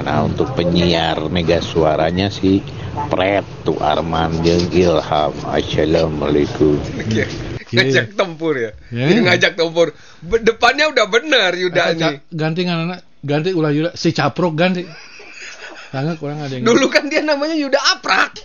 Nah 0.00 0.24
untuk 0.24 0.54
penyiar 0.54 1.18
mega 1.28 1.58
suaranya 1.58 2.30
si 2.30 2.62
Pret 3.10 3.42
tu 3.66 3.74
Arman 3.82 4.38
jeung 4.46 4.70
Ilham. 4.70 5.34
Assalamualaikum. 5.50 6.78
Iya. 7.10 7.26
Ngajak 7.70 8.18
tempur 8.18 8.54
ya. 8.58 8.70
Ya. 8.90 9.06
Ini 9.10 9.20
ngajak 9.26 9.58
tempur. 9.58 9.94
Depannya 10.22 10.90
udah 10.90 11.06
benar 11.10 11.54
Yuda 11.58 11.94
ini. 11.94 12.22
Ganti 12.30 12.62
anak 12.66 13.02
ganti 13.20 13.50
ulah 13.52 13.70
Yuda 13.74 13.90
si 13.98 14.14
caprok 14.14 14.54
ganti. 14.54 15.09
Tangga 15.90 16.14
kurang 16.14 16.38
ada 16.38 16.54
yang 16.54 16.62
Dulu 16.62 16.86
kan 16.86 17.10
dia 17.10 17.22
namanya 17.22 17.58
Yuda 17.58 17.80
Aprak. 17.98 18.38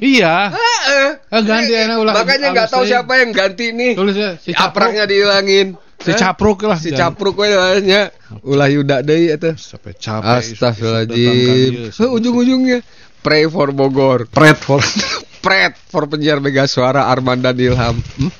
Iya. 0.00 0.48
Heeh. 0.56 1.08
Ah, 1.28 1.42
ganti 1.44 1.72
enak 1.76 1.96
ulah. 2.00 2.14
Makanya 2.16 2.56
nggak 2.56 2.68
tahu 2.72 2.88
siapa 2.88 3.20
yang 3.20 3.36
ganti 3.36 3.76
nih. 3.76 3.92
Tulis 3.92 4.16
ya, 4.16 4.40
si 4.40 4.56
Apraknya 4.56 5.04
dihilangin. 5.04 5.76
Si 6.00 6.16
capruk 6.16 6.64
lah. 6.64 6.80
Si 6.80 6.96
capruk 6.96 7.36
we 7.36 7.52
nya 7.84 8.08
ulah 8.40 8.72
Yuda 8.72 9.04
deui 9.04 9.28
eta. 9.28 9.52
Sampai 9.60 9.92
capek. 9.92 10.56
Astagfirullahaladzim. 10.56 11.92
Heh, 11.92 12.08
Ujung-ujungnya 12.08 12.80
pray 13.20 13.44
for 13.52 13.76
Bogor. 13.76 14.24
Pret 14.32 14.56
for 14.56 14.80
Pret 15.44 15.76
for 15.92 16.08
penyiar 16.08 16.40
Mega 16.40 16.64
Suara 16.64 17.12
Arman 17.12 17.44
dan 17.44 17.60
Ilham. 17.60 18.00
Hmm? 18.00 18.32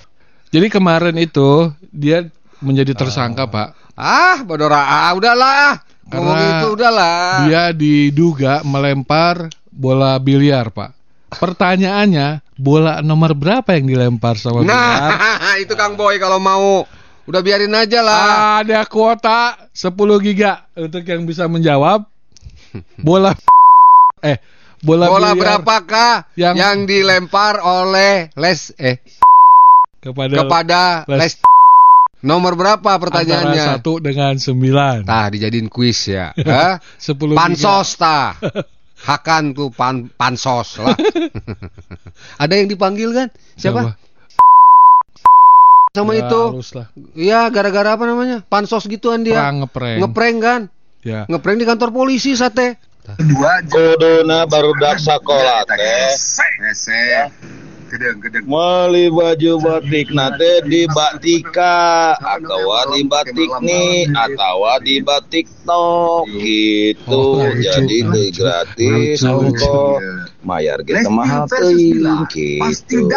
Jadi 0.48 0.66
kemarin 0.72 1.16
itu 1.20 1.68
dia 1.92 2.24
menjadi 2.64 2.92
tersangka, 2.96 3.48
Pak. 3.48 3.68
Ah, 3.96 4.40
Bodora, 4.44 4.80
ah, 5.08 5.12
udahlah. 5.12 5.80
Ngomong 6.10 6.34
Karena 6.34 6.50
itu 6.58 6.68
udahlah. 6.74 7.20
Dia 7.46 7.64
diduga 7.70 8.52
melempar 8.62 9.46
bola 9.70 10.18
biliar, 10.18 10.68
Pak. 10.68 10.90
Pertanyaannya, 11.30 12.42
bola 12.54 12.98
nomor 13.00 13.32
berapa 13.32 13.78
yang 13.78 13.86
dilempar 13.86 14.34
sama 14.34 14.66
biliar? 14.66 14.74
Nah, 14.74 15.54
itu 15.62 15.72
Kang 15.74 15.94
Boy 15.94 16.18
kalau 16.18 16.42
mau. 16.42 16.82
Udah 17.24 17.40
biarin 17.40 17.70
aja 17.70 18.02
lah. 18.02 18.58
Ada 18.58 18.82
kuota 18.84 19.70
10 19.70 19.94
giga 20.18 20.66
untuk 20.74 21.06
yang 21.06 21.22
bisa 21.22 21.46
menjawab. 21.46 22.02
Bola 23.06 23.30
eh 24.26 24.38
bola, 24.80 25.06
Bola 25.06 25.30
biliar 25.30 25.60
berapakah 25.60 26.12
yang- 26.34 26.56
yang, 26.56 26.78
dilempar 26.84 27.60
oleh 27.60 28.32
Les 28.32 28.72
eh 28.78 28.98
kepada, 30.00 30.34
kepada 30.34 30.82
Les- 31.06 31.20
Les 31.20 31.34
Nomor 32.20 32.52
berapa 32.52 32.90
pertanyaannya? 33.00 33.56
antara 33.56 33.76
satu 33.80 33.92
dengan 33.96 34.36
sembilan. 34.36 35.08
Tah 35.08 35.26
dijadiin 35.32 35.72
kuis 35.72 36.04
ya. 36.04 36.36
Hah? 36.48 36.76
10 37.00 37.16
giga. 37.16 37.36
Pansos 37.36 37.88
tah. 37.96 38.36
Hakan 39.08 39.56
tuh 39.56 39.72
pan 39.72 40.12
pansos 40.12 40.76
lah. 40.76 40.92
Ada 42.42 42.60
yang 42.60 42.68
dipanggil 42.68 43.16
kan? 43.16 43.28
Siapa? 43.56 43.96
Sama 45.96 46.12
Ya, 46.12 46.28
itu. 46.28 46.42
Iya, 47.16 47.40
gara-gara 47.48 47.96
apa 47.96 48.04
namanya? 48.04 48.44
Pansos 48.44 48.84
gituan 48.84 49.24
dia. 49.24 49.40
Perang 49.40 49.64
ngeprank. 49.64 49.98
Ngeprank 50.04 50.36
kan? 50.44 50.60
Ya. 51.00 51.24
Ngeprank 51.32 51.56
di 51.56 51.66
kantor 51.66 51.90
polisi 51.96 52.36
sate. 52.36 52.76
Kuduna 53.72 54.44
baru 54.44 54.76
dak 54.76 55.00
sekolah 55.00 55.64
teh 55.64 56.12
Meli 58.46 59.10
baju 59.10 59.52
batik 59.58 60.14
nate 60.14 60.62
di 60.70 60.86
batika. 60.86 62.14
Atau 62.18 62.70
di 62.94 63.02
batik 63.10 63.50
nih 63.62 64.06
atau 64.14 64.62
di 64.78 65.02
batik 65.02 65.46
tok 65.66 66.30
gitu 66.38 67.40
Oh, 67.40 67.46
jadi 67.58 67.98
teu 68.06 68.26
gratis 68.32 69.22
Lucu, 69.22 69.32
ongkos. 69.50 70.00
mayar 70.46 70.78
kita 70.86 71.10
mahal 71.10 71.44
teuing 71.50 72.26
gitu. 72.30 73.10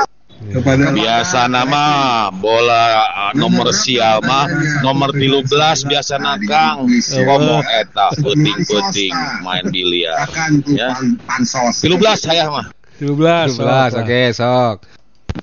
Biasa 0.92 1.48
nama 1.48 2.28
bola 2.36 2.84
uh, 3.00 3.32
nomor 3.32 3.72
sial 3.72 4.20
mah 4.28 4.50
nomor 4.84 5.16
13 5.16 5.48
biasa 5.88 6.20
nakang. 6.20 6.84
Ngomong 7.24 7.64
eta 7.64 8.12
puting-puting 8.20 9.16
main 9.46 9.64
biliar. 9.72 10.28
Ya. 10.68 10.92
13 11.40 11.80
saya 12.20 12.52
mah 12.52 12.68
13. 13.00 13.58
12, 13.58 14.02
oke, 14.02 14.22
sok. 14.32 14.78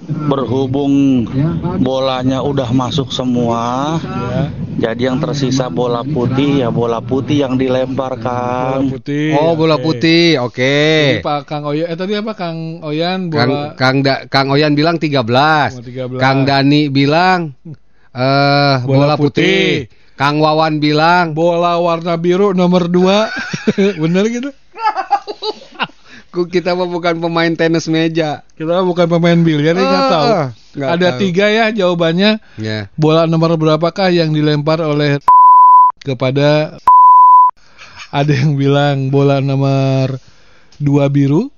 berhubung 0.00 1.26
bolanya 1.76 2.40
udah 2.40 2.70
masuk 2.70 3.10
semua 3.10 3.98
Ya. 4.00 4.40
jadi 4.86 5.10
yang 5.10 5.18
tersisa 5.18 5.66
bola 5.66 6.06
putih 6.06 6.62
ya 6.62 6.70
bola 6.70 7.02
putih 7.02 7.42
yang 7.42 7.58
Bola 7.58 7.62
dilemparkan 7.66 8.86
putih. 8.86 9.34
Oh, 9.34 9.58
bola 9.58 9.76
Oke. 9.76 9.84
putih. 9.84 10.38
Oke. 10.40 11.18
Jadi 11.18 11.26
Pak 11.26 11.40
Kang 11.44 11.66
Oyan, 11.66 11.90
eh 11.90 11.98
tadi 11.98 12.14
apa 12.14 12.32
Kang 12.32 12.80
Oyan 12.80 13.28
Kang 13.28 13.50
bola 13.50 13.74
Kang 13.74 13.96
da, 14.00 14.14
Kang 14.30 14.48
Oyan 14.48 14.72
bilang 14.72 14.96
13. 14.96 15.20
Oh, 15.20 15.82
13. 15.82 16.22
Kang 16.22 16.38
Dani 16.46 16.86
bilang 16.88 17.52
eh 18.14 18.76
Bola 18.80 19.10
bola, 19.10 19.14
putih. 19.18 19.90
putih. 19.90 20.14
Kang 20.14 20.38
Wawan 20.38 20.78
bilang 20.78 21.34
bola 21.34 21.76
warna 21.76 22.14
biru 22.14 22.54
nomor 22.54 22.86
2. 22.86 23.26
Bener 24.06 24.24
gitu? 24.30 24.50
"Ku- 26.30 26.46
kita 26.46 26.72
mah 26.72 26.86
bukan 26.86 27.18
pemain 27.18 27.52
tenis 27.52 27.86
meja. 27.86 28.46
Kita 28.54 28.80
bukan 28.80 29.06
pemain 29.06 29.34
biliar, 29.36 29.74
jadi 29.74 29.82
nggak 29.82 30.02
Ah, 30.02 30.08
tahu. 30.08 30.26
nggak 30.78 30.90
Ada 30.94 31.08
tahu. 31.10 31.18
tiga 31.20 31.46
ya 31.50 31.64
jawabannya. 31.74 32.30
Ya. 32.56 32.86
Bola 32.94 33.26
nomor 33.26 33.54
berapakah 33.54 34.08
yang 34.08 34.30
dilempar 34.30 34.78
oleh 34.80 35.18
kepada 36.00 36.78
ada 38.10 38.32
yang 38.32 38.54
bilang 38.54 39.10
bola 39.10 39.38
nomor 39.38 40.18
dua 40.78 41.06
biru, 41.06 41.50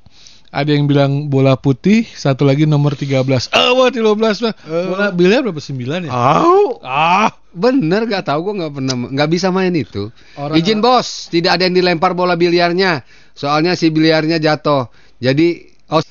ada 0.53 0.69
yang 0.69 0.85
bilang 0.85 1.27
bola 1.27 1.57
putih, 1.57 2.05
satu 2.05 2.45
lagi 2.45 2.69
nomor 2.69 2.93
13. 2.93 3.49
Ah, 3.51 3.73
wah 3.73 3.89
13 3.89 4.45
mah. 4.45 4.53
Bola 4.63 5.09
biliar 5.09 5.41
berapa? 5.41 5.57
9 5.57 6.05
ya? 6.05 6.11
Oh, 6.13 6.77
Ah, 6.85 7.33
bener 7.51 8.05
gak 8.05 8.29
tahu 8.29 8.39
gua 8.47 8.55
nggak 8.61 8.73
pernah 8.77 8.95
nggak 9.09 9.31
bisa 9.33 9.49
main 9.49 9.73
itu. 9.73 10.13
Orang- 10.37 10.55
Izin 10.55 10.79
bos, 10.79 11.27
tidak 11.27 11.57
ada 11.57 11.65
yang 11.65 11.75
dilempar 11.75 12.13
bola 12.13 12.37
biliarnya. 12.37 13.03
Soalnya 13.33 13.73
si 13.75 13.89
biliarnya 13.89 14.37
jatuh. 14.37 14.93
Jadi 15.17 15.65
oh 15.89 16.05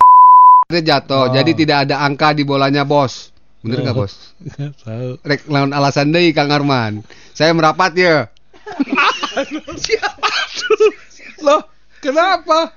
jatuh. 0.73 1.21
Oh. 1.21 1.25
Jadi 1.29 1.53
tidak 1.53 1.85
ada 1.85 2.01
angka 2.01 2.33
di 2.33 2.41
bolanya 2.41 2.81
bos. 2.81 3.29
Bener 3.61 3.85
nggak 3.85 3.93
Oh. 3.93 4.01
bos? 4.01 4.33
nggak 4.41 4.73
tahu. 4.81 5.09
Rek 5.21 5.41
lawan 5.53 5.69
alasan 5.69 6.09
deh 6.09 6.33
Kang 6.33 6.49
Arman. 6.49 7.05
Saya 7.37 7.53
merapat 7.53 7.93
ya. 7.93 8.25
Loh, 11.41 11.61
kenapa? 11.99 12.71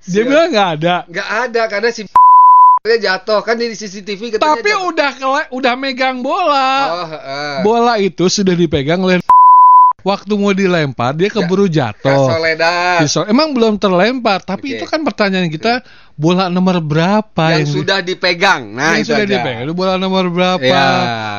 Dia 0.00 0.22
bilang 0.22 0.48
nggak 0.48 0.68
ada. 0.76 0.94
Nggak 1.04 1.28
ada 1.42 1.62
karena 1.66 1.88
si 1.90 2.02
dia 2.86 2.96
jatuh 2.96 3.42
kan 3.42 3.54
di 3.54 3.68
CCTV 3.68 4.32
katanya 4.32 4.44
Tapi 4.54 4.70
jatuh. 4.70 4.88
udah 4.88 5.10
kele- 5.12 5.50
udah 5.50 5.74
megang 5.74 6.20
bola. 6.20 6.70
Oh, 6.88 7.06
heeh. 7.06 7.54
Bola 7.60 7.94
itu 7.96 8.24
sudah 8.26 8.54
dipegang 8.54 9.00
oleh 9.00 9.18
waktu 10.08 10.32
mau 10.34 10.52
dilempar 10.52 11.12
dia 11.12 11.28
keburu 11.28 11.66
jatuh. 11.66 12.30
Soledad 12.30 13.02
Pisau. 13.02 13.26
Emang 13.26 13.52
belum 13.52 13.76
terlempar, 13.76 14.40
tapi 14.40 14.72
Oke. 14.72 14.76
itu 14.78 14.84
kan 14.86 15.02
pertanyaan 15.02 15.48
kita 15.48 15.82
bola 16.14 16.46
nomor 16.48 16.80
berapa 16.80 17.44
yang 17.52 17.66
di- 17.66 17.74
sudah 17.74 17.98
dipegang. 18.00 18.72
Nah, 18.72 18.94
yang 18.94 19.04
itu 19.04 19.12
sudah 19.12 19.22
aja. 19.22 19.34
dipegang 19.34 19.62
itu 19.64 19.74
bola 19.74 19.94
nomor 19.96 20.24
berapa? 20.28 20.62
Ya, 20.62 20.86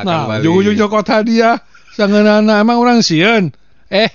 nah, 0.04 0.38
ujung-ujung 0.38 0.76
cokot 0.78 1.08
hadiah. 1.08 1.58
Sanganana 1.90 2.62
emang 2.62 2.78
orang 2.78 3.02
sieun. 3.02 3.50
Eh, 3.90 4.06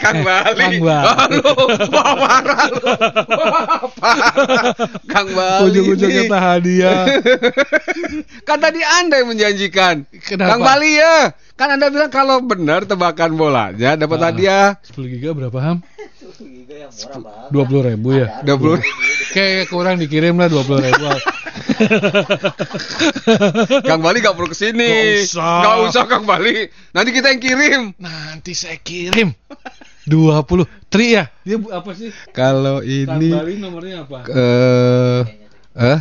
Kang 0.00 0.24
Bali. 0.24 0.56
Kang 0.56 0.80
Bali. 0.80 1.04
Oh, 1.04 1.26
lu. 1.28 1.52
Wah, 1.92 2.12
parah 2.16 2.62
lu. 2.66 2.80
Wah, 2.80 3.80
parah. 3.92 4.72
Kang 5.04 5.28
Bali. 5.36 5.64
ujung-ujung 5.68 6.08
nih. 6.08 6.24
kita 6.24 6.38
hadiah. 6.40 7.04
kan 8.48 8.56
tadi 8.56 8.80
Anda 8.80 9.20
yang 9.20 9.28
menjanjikan. 9.28 10.08
Kenapa? 10.24 10.56
Kang 10.56 10.60
Bali 10.64 10.96
ya. 10.96 11.36
Kan 11.60 11.76
Anda 11.76 11.92
bilang 11.92 12.08
kalau 12.08 12.40
benar 12.40 12.88
tebakan 12.88 13.36
bolanya 13.36 14.00
dapat 14.00 14.16
Ah. 14.16 14.24
hadiah 14.32 14.66
10 14.88 15.12
giga 15.12 15.36
berapa 15.36 15.58
ham? 15.60 15.84
20 17.52 17.52
ribu 17.84 18.08
ya. 18.16 18.40
20. 18.48 18.80
Kayak 19.34 19.68
kurang 19.68 20.00
dikirim 20.00 20.40
lah 20.40 20.48
20 20.48 20.80
ribu. 20.80 21.04
Kang 23.88 24.00
Bali 24.00 24.18
gak 24.22 24.34
perlu 24.34 24.48
ke 24.50 24.56
sini. 24.56 24.88
Nggak 24.88 25.34
usah. 25.34 25.60
Nggak 25.62 25.76
usah 25.90 26.02
Kang 26.06 26.24
Bali. 26.24 26.70
Nanti 26.94 27.10
kita 27.12 27.34
yang 27.34 27.42
kirim. 27.42 27.82
Nanti 27.98 28.52
saya 28.54 28.78
kirim. 28.80 29.34
20 30.08 30.88
Tri 30.88 31.20
ya? 31.20 31.28
Dia 31.44 31.56
apa 31.70 31.90
sih? 31.92 32.10
Kalau 32.32 32.80
Kang 32.80 33.20
ini 33.20 33.28
Bali 33.30 33.54
nomornya 33.60 34.08
apa? 34.08 34.18
eh 34.32 35.22
eh 35.76 35.98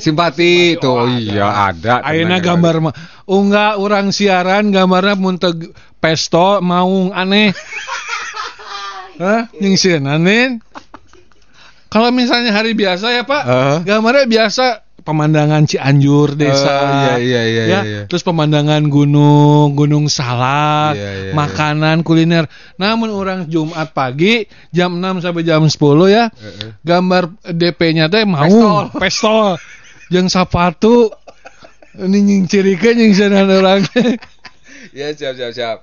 simpati 0.00 0.80
tuh 0.80 1.04
oh, 1.04 1.06
iya 1.06 1.70
ada 1.70 2.00
tenang. 2.00 2.40
gambar 2.40 2.74
mah 2.88 2.94
unggah 3.28 3.76
orang 3.76 4.08
siaran 4.10 4.72
gambarnya 4.72 5.14
munteg 5.14 5.70
pesto 6.00 6.64
maung 6.64 7.12
aneh. 7.12 7.52
Hah? 9.20 9.52
Nyingsin 9.60 10.08
aneh. 10.08 10.58
Kalau 11.90 12.14
misalnya 12.14 12.54
hari 12.54 12.78
biasa 12.78 13.10
ya 13.10 13.22
Pak, 13.26 13.42
Eh. 13.42 13.76
gambarnya 13.82 14.30
biasa 14.30 14.86
pemandangan 15.02 15.66
Cianjur 15.66 16.38
desa. 16.38 16.70
Oh, 16.70 17.18
iya, 17.18 17.18
iya, 17.18 17.42
iya, 17.42 17.64
ya. 17.66 17.80
iya. 17.82 18.02
Terus 18.06 18.22
pemandangan 18.22 18.86
gunung, 18.86 19.74
gunung 19.74 20.06
salak, 20.06 20.94
Iya, 20.94 21.10
iya, 21.10 21.32
makanan 21.34 22.06
kuliner. 22.06 22.46
Namun 22.78 23.10
orang 23.10 23.50
Jumat 23.50 23.90
pagi 23.90 24.46
jam 24.70 25.02
6 25.02 25.18
sampai 25.24 25.42
jam 25.42 25.66
10 25.66 26.06
ya, 26.06 26.30
Heeh. 26.30 26.78
gambar 26.86 27.34
DP-nya 27.42 28.06
teh 28.06 28.22
mau 28.22 28.86
pestol, 28.94 29.58
jeung 30.14 30.30
sepatu 30.30 31.10
ini 31.98 32.22
nyingcirikeun 32.22 33.02
jeung 33.02 33.14
sana 33.18 33.50
orang. 33.50 33.82
Ya 34.90 35.10
siap 35.14 35.38
siap 35.38 35.52
siap. 35.54 35.76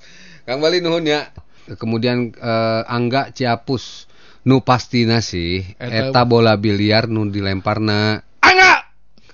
Kang 0.44 0.60
Bali 0.60 0.84
nuhun 0.84 1.08
ya. 1.08 1.32
Kemudian 1.68 2.32
eh, 2.32 2.82
Angga 2.88 3.32
Ciapus 3.32 4.07
nu 4.48 4.64
pastina 4.64 5.20
sih 5.20 5.76
Eta- 5.76 6.08
eta 6.10 6.22
bola 6.24 6.56
biliar 6.56 7.06
nu 7.06 7.28
dilemparna 7.28 8.24
Angga, 8.40 8.74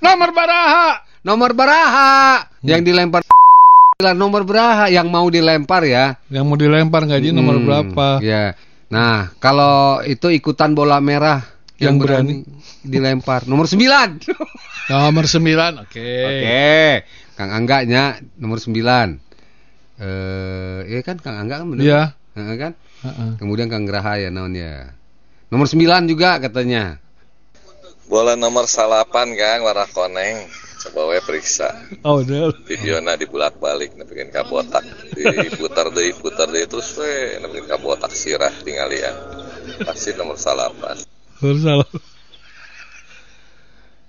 nomor 0.02 0.34
baraha. 0.34 1.06
nomor 1.21 1.54
baraha 1.54 2.49
yang 2.62 2.82
dilempar 2.82 3.21
nomor 4.17 4.41
beraha 4.43 4.89
yang 4.89 5.08
mau 5.08 5.30
dilempar 5.30 5.86
ya 5.86 6.17
Yang 6.28 6.43
mau 6.43 6.58
dilempar 6.58 7.06
gaji 7.06 7.30
nomor 7.30 7.56
Hmm, 7.56 7.65
berapa? 7.65 8.08
ya 8.19 8.58
Nah, 8.89 9.34
kalau 9.38 10.02
itu 10.04 10.30
ikutan 10.30 10.73
bola 10.73 10.97
merah 10.97 11.41
Yang 11.78 11.82
yang, 11.82 11.95
berani, 11.97 12.34
dilempar 12.84 13.41
nomor 13.45 13.65
9. 13.65 13.73
Oke. 13.82 14.34
Nomor 14.86 15.26
9. 15.26 15.82
Oke. 15.82 16.13
Kang 17.34 17.49
Angganya 17.49 18.04
nomor 18.36 18.62
9. 18.62 19.17
Eh, 19.95 20.80
iya 20.86 21.02
kan 21.02 21.17
Kang 21.17 21.38
Angga 21.38 21.62
kan 21.62 21.67
bener? 21.67 21.82
Iya. 21.82 22.02
Heeh 22.34 22.56
kan? 22.56 22.73
Heeh. 23.02 23.30
Kemudian 23.38 23.65
Kang 23.65 23.86
Graha 23.86 24.17
ya 24.17 24.30
naonnya. 24.30 24.93
Nomor 25.54 25.70
9 25.70 25.78
juga 26.10 26.42
katanya. 26.42 26.98
Bola 28.04 28.34
nomor 28.34 28.66
salapan 28.66 29.32
Kang 29.34 29.62
warna 29.62 29.86
koneng. 29.88 30.50
Coba 30.82 31.08
we 31.08 31.22
periksa. 31.22 31.70
Oh, 32.02 32.20
udah. 32.20 32.52
Videona 32.66 33.13
dibulak 33.13 33.56
balik 33.56 33.94
nepikeun 33.94 34.28
ka 34.28 34.44
botak. 34.44 34.84
Diputar 35.13 35.88
deui 35.88 36.12
putar 36.12 36.50
deui 36.50 36.66
terus 36.66 36.92
we 36.98 37.13
nepikeun 37.39 37.70
ka 37.70 37.78
botak 37.78 38.12
sirah 38.12 38.52
tinggalian. 38.60 39.13
Pasti 39.80 40.12
nomor 40.13 40.36
salapan. 40.36 41.00
Baru 41.38 41.56
salah. 41.56 41.89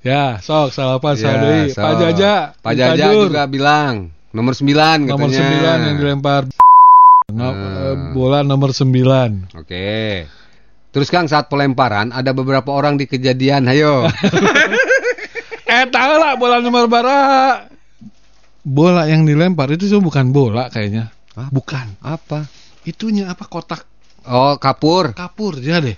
Ya, 0.00 0.36
sok 0.38 0.68
salah 0.68 0.98
apa 0.98 1.14
Ya, 1.14 1.32
deui. 1.34 1.62
so. 1.70 1.80
Pak 1.80 1.92
Jaja. 1.98 2.34
Pak 2.58 2.72
Jaja 2.74 3.06
juga 3.14 3.44
bilang 3.46 4.10
nomor 4.30 4.52
9 4.52 4.66
katanya. 4.66 4.98
nomor 5.06 5.28
9 5.30 5.86
yang 5.86 5.96
dilempar. 5.96 6.42
No- 7.30 7.54
Hmm. 7.54 8.12
bola 8.12 8.40
nomor 8.42 8.70
9. 8.70 9.48
Oke. 9.54 10.26
Terus 10.94 11.10
Kang 11.10 11.26
saat 11.26 11.50
pelemparan 11.50 12.08
ada 12.08 12.30
beberapa 12.30 12.70
orang 12.70 12.94
di 12.94 13.04
kejadian, 13.04 13.66
ayo. 13.68 14.06
Eh, 15.64 15.88
tahu 15.90 16.14
lah 16.20 16.36
bola 16.38 16.60
nomor 16.62 16.86
bara. 16.86 17.66
Bola 18.62 19.08
yang 19.10 19.26
dilempar 19.26 19.72
itu 19.72 19.90
tuh 19.90 19.98
bukan 19.98 20.30
bola 20.30 20.70
kayaknya. 20.70 21.10
Hah? 21.34 21.50
Bukan. 21.50 21.98
Apa? 21.98 22.46
Itunya 22.84 23.26
apa 23.26 23.48
kotak 23.48 23.82
Oh, 24.22 24.54
kapur. 24.60 25.16
kapur 25.16 25.58
dia 25.58 25.82
deh. 25.82 25.96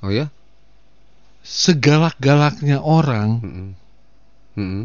Oh 0.00 0.08
ya? 0.08 0.30
Segalak-galaknya 1.42 2.78
orang, 2.80 3.42
Mm-mm. 3.44 3.68
Mm-mm. 4.56 4.84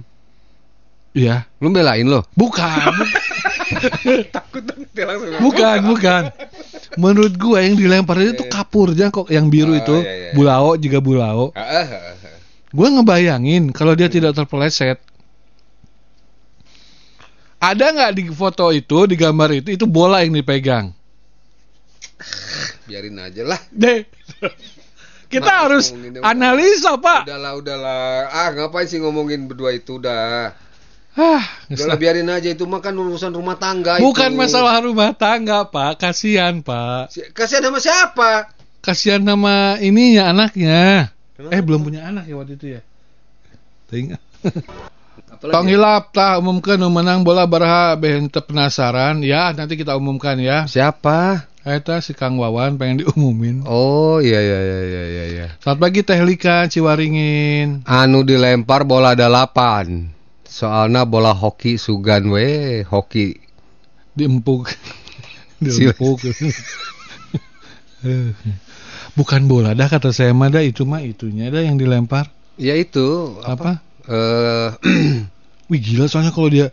ya. 1.13 1.45
Lu 1.61 1.69
belain 1.69 2.03
lo? 2.03 2.25
Bukan. 2.33 2.93
bukan, 5.43 5.77
bukan. 5.85 6.23
Menurut 6.95 7.33
gua 7.35 7.61
yang 7.61 7.75
dilempar 7.75 8.19
itu 8.19 8.37
tuh 8.37 8.47
kapurnya 8.47 9.09
kok 9.09 9.27
yang 9.27 9.49
biru 9.49 9.73
Oh, 9.73 9.79
itu. 9.79 9.97
iya, 10.01 10.13
iya. 10.13 10.31
Bulao 10.33 10.77
juga 10.77 10.99
bulao. 10.99 11.49
Gua 12.69 12.87
ngebayangin 12.89 13.69
kalau 13.69 13.93
dia 13.93 14.07
tidak 14.07 14.33
terpeleset. 14.33 14.97
Ada 17.57 17.95
nggak 17.95 18.11
di 18.13 18.23
foto 18.27 18.75
itu, 18.75 19.07
di 19.07 19.15
gambar 19.15 19.49
itu, 19.55 19.69
itu 19.71 19.85
bola 19.87 20.19
yang 20.19 20.35
dipegang? 20.35 20.91
Biarin 22.83 23.15
aja 23.15 23.43
lah. 23.47 23.59
Deh. 23.71 24.03
Kita 25.31 25.47
Nah, 25.49 25.59
harus 25.65 25.89
dia. 25.89 26.21
analisa, 26.21 26.99
Pak. 26.99 27.25
Udahlah, 27.25 27.53
udahlah. 27.57 28.05
Ah, 28.29 28.49
ngapain 28.51 28.85
sih 28.85 28.99
ngomongin 28.99 29.47
berdua 29.47 29.73
itu 29.73 29.97
dah? 29.97 30.51
Ah, 31.13 31.45
Udahlah 31.69 31.97
biarin 32.01 32.25
aja 32.25 32.49
itu 32.49 32.65
mah 32.65 32.81
kan 32.81 32.97
urusan 32.97 33.29
rumah 33.29 33.53
tangga 33.53 34.01
bukan 34.01 34.33
itu. 34.33 34.39
masalah 34.39 34.81
rumah 34.81 35.13
tangga, 35.13 35.61
Pak. 35.69 36.01
Kasihan, 36.01 36.65
Pak. 36.65 37.13
Si- 37.13 37.29
Kasihan 37.37 37.69
sama 37.69 37.77
siapa? 37.77 38.49
Kasihan 38.81 39.21
nama 39.21 39.77
ininya 39.77 40.33
anaknya. 40.33 41.13
Kenapa? 41.37 41.53
Eh, 41.53 41.61
belum 41.61 41.85
punya 41.85 42.09
anak 42.09 42.25
ya 42.25 42.33
waktu 42.33 42.57
itu 42.57 42.65
ya? 42.77 42.81
Tinggal. 43.93 44.17
Apalagi? 45.33 45.53
Tong 45.53 45.67
hilap 45.69 46.09
tah 46.13 46.41
umumkan 46.41 46.81
menang 46.89 47.21
bola 47.21 47.45
baraha 47.45 47.93
behen 47.93 48.29
penasaran 48.29 49.21
ya 49.21 49.53
nanti 49.53 49.77
kita 49.77 49.93
umumkan 49.93 50.37
ya. 50.41 50.65
Siapa? 50.65 51.45
Eta 51.63 52.03
si 52.03 52.11
Kang 52.11 52.35
Wawan 52.41 52.75
pengen 52.75 53.05
diumumin. 53.05 53.63
Oh, 53.63 54.19
iya 54.19 54.35
iya 54.41 54.59
iya 54.59 54.79
iya 54.83 55.03
iya. 55.05 55.23
iya. 55.31 55.47
Selamat 55.63 55.79
pagi 55.79 56.01
Teh 56.03 56.19
Lika 56.19 56.67
Ciwaringin. 56.67 57.87
Anu 57.87 58.25
dilempar 58.27 58.83
bola 58.83 59.15
delapan. 59.15 60.11
Soalnya 60.53 61.09
bola 61.09 61.33
hoki 61.33 61.81
sugan 61.81 62.29
we, 62.29 62.85
hoki. 62.85 63.33
Diempuk. 64.13 64.69
Diempuk. 65.65 66.21
Eh, 68.05 68.29
Bukan 69.13 69.45
bola 69.45 69.73
dah 69.73 69.89
kata 69.89 70.13
saya 70.13 70.29
mah 70.33 70.49
dah 70.49 70.61
itu 70.61 70.85
mah 70.85 71.01
itunya 71.01 71.49
dah 71.49 71.61
yang 71.61 71.77
dilempar. 71.77 72.29
Ya 72.57 72.77
itu 72.77 73.37
Apa? 73.41 73.81
Eh 74.05 74.69
Wih 75.73 75.81
gila 75.81 76.05
soalnya 76.05 76.29
kalau 76.29 76.49
dia 76.53 76.69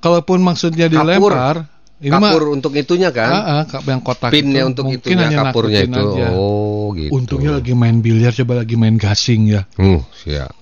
kalaupun 0.00 0.40
maksudnya 0.40 0.88
Kapur. 0.88 1.04
dilempar 1.04 1.56
ini 2.00 2.16
mah 2.16 2.32
kapur 2.32 2.56
untuk 2.56 2.72
itunya 2.72 3.12
kan? 3.12 3.28
Ah, 3.28 3.62
kap- 3.68 3.84
yang 3.84 4.00
kotak 4.00 4.32
Pinnya 4.32 4.64
itu 4.64 4.72
untuk 4.72 4.84
mungkin 4.88 5.04
itunya 5.04 5.24
hanya 5.28 5.38
kapurnya 5.52 5.80
itu. 5.84 6.00
aja. 6.00 6.26
Oh, 6.32 6.96
gitu. 6.96 7.12
Untungnya 7.12 7.60
lagi 7.60 7.76
main 7.76 8.00
biliar 8.00 8.32
coba 8.32 8.64
lagi 8.64 8.80
main 8.80 8.96
gasing 8.96 9.52
ya. 9.52 9.68
Uh, 9.76 10.00
siap. 10.16 10.56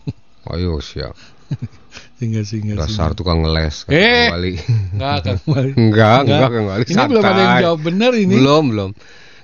Ayo 0.51 0.83
siap. 0.83 1.15
Tinggal 2.19 2.43
singgah 2.43 2.83
Dasar 2.83 3.15
tukang 3.15 3.47
ngeles 3.47 3.87
Eh. 3.87 4.27
Kang 4.27 4.35
Wali. 4.35 4.55
Enggak 4.91 5.17
Kang 5.23 5.41
Wali. 5.55 5.71
Enggak, 5.79 6.19
enggak 6.27 6.49
Kang 6.51 6.67
Wali. 6.67 6.83
Ini 6.85 7.03
belum 7.07 7.23
ada 7.23 7.31
yang 7.31 7.39
santai. 7.39 7.63
jawab 7.63 7.81
benar 7.81 8.13
ini. 8.19 8.35
Belum, 8.35 8.65
belum. 8.75 8.91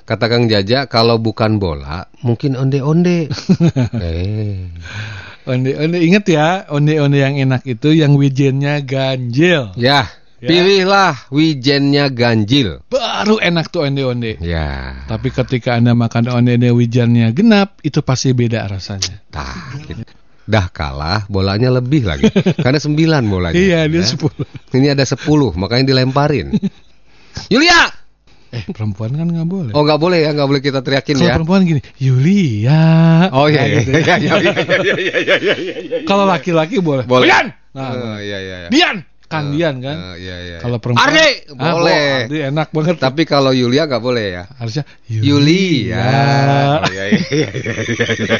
Kata 0.04 0.24
Kang 0.28 0.44
Jaja, 0.46 0.84
kalau 0.84 1.16
bukan 1.16 1.56
bola, 1.56 2.04
mungkin 2.20 2.58
onde-onde. 2.58 3.30
eh. 4.04 4.68
Onde-onde 5.44 5.98
inget 6.00 6.24
ya, 6.28 6.66
onde-onde 6.68 7.18
yang 7.20 7.36
enak 7.36 7.64
itu 7.64 7.94
yang 7.94 8.18
wijennya 8.18 8.82
ganjil. 8.82 9.72
Ya, 9.76 10.08
Ya. 10.40 10.48
pilihlah 10.52 11.14
wijennya 11.32 12.12
ganjil. 12.12 12.84
Baru 12.92 13.40
enak 13.40 13.72
tuh 13.72 13.88
onde-onde. 13.88 14.36
Ya. 14.44 15.04
Tapi 15.08 15.32
ketika 15.32 15.72
Anda 15.78 15.96
makan 15.96 16.28
onde-onde 16.28 16.68
wijennya 16.76 17.32
genap, 17.32 17.80
itu 17.80 18.04
pasti 18.04 18.36
beda 18.36 18.66
rasanya. 18.68 19.24
Tah, 19.32 19.72
gitu. 19.88 20.04
Dah 20.44 20.68
kalah, 20.68 21.24
bolanya 21.26 21.72
lebih 21.72 22.04
lagi. 22.04 22.28
Karena 22.60 22.76
sembilan 22.76 23.22
bolanya. 23.24 23.56
Iya, 23.56 23.88
dia 23.88 24.04
ya. 24.04 24.12
10. 24.12 24.76
Ini 24.76 24.86
ada 24.92 25.04
sepuluh, 25.04 25.56
makanya 25.56 25.88
dilemparin. 25.88 26.52
Yulia! 27.48 27.88
Eh, 28.54 28.62
perempuan 28.70 29.10
kan 29.10 29.26
nggak 29.26 29.48
boleh. 29.50 29.72
Oh, 29.74 29.82
nggak 29.82 29.98
boleh 29.98 30.18
ya, 30.22 30.30
nggak 30.30 30.46
boleh 30.46 30.62
kita 30.62 30.78
teriakin 30.78 31.18
ya. 31.18 31.34
perempuan 31.34 31.66
gini, 31.66 31.82
Yulia. 31.98 32.82
Oh 33.34 33.50
iya, 33.50 33.66
Nah, 33.66 33.66
iya, 33.66 33.78
gitu 33.82 33.90
iya, 33.90 33.98
ya. 33.98 34.14
iya, 34.14 34.34
iya, 34.38 34.52
iya, 34.54 34.54
iya, 34.54 34.94
iya, 34.94 35.16
iya, 35.18 35.54
iya, 35.58 35.76
iya. 35.82 35.96
Kalau 36.06 36.22
laki-laki 36.22 36.78
boleh. 36.78 37.02
Boleh. 37.02 37.26
Dian! 37.26 37.46
Oh, 37.74 37.82
Nah, 37.82 38.22
iya, 38.22 38.38
iya, 38.38 38.56
iya. 38.62 38.68
Dian! 38.70 38.96
Kang 39.24 39.50
Dian 39.50 39.82
kan? 39.82 39.96
Eh, 40.14 40.16
iya, 40.22 40.36
iya. 40.38 40.56
Kalau 40.62 40.78
perempuan 40.78 41.08
Ardi! 41.10 41.28
Ah, 41.58 41.72
Boleh. 41.74 41.98
oh, 41.98 42.24
Ardi 42.30 42.38
enak 42.46 42.68
banget. 42.70 42.96
Tapi 43.02 43.22
kalau 43.26 43.50
Yulia 43.50 43.90
nggak 43.90 44.02
boleh 44.04 44.26
ya. 44.30 44.44
harusnya 44.54 44.84
Yulia. 45.10 46.06
Oh, 46.78 46.92
iya, 46.94 47.04
iya, 47.10 47.18
iya, 47.34 47.48
iya, 47.50 47.74
iya, 47.90 48.06
iya. 48.22 48.36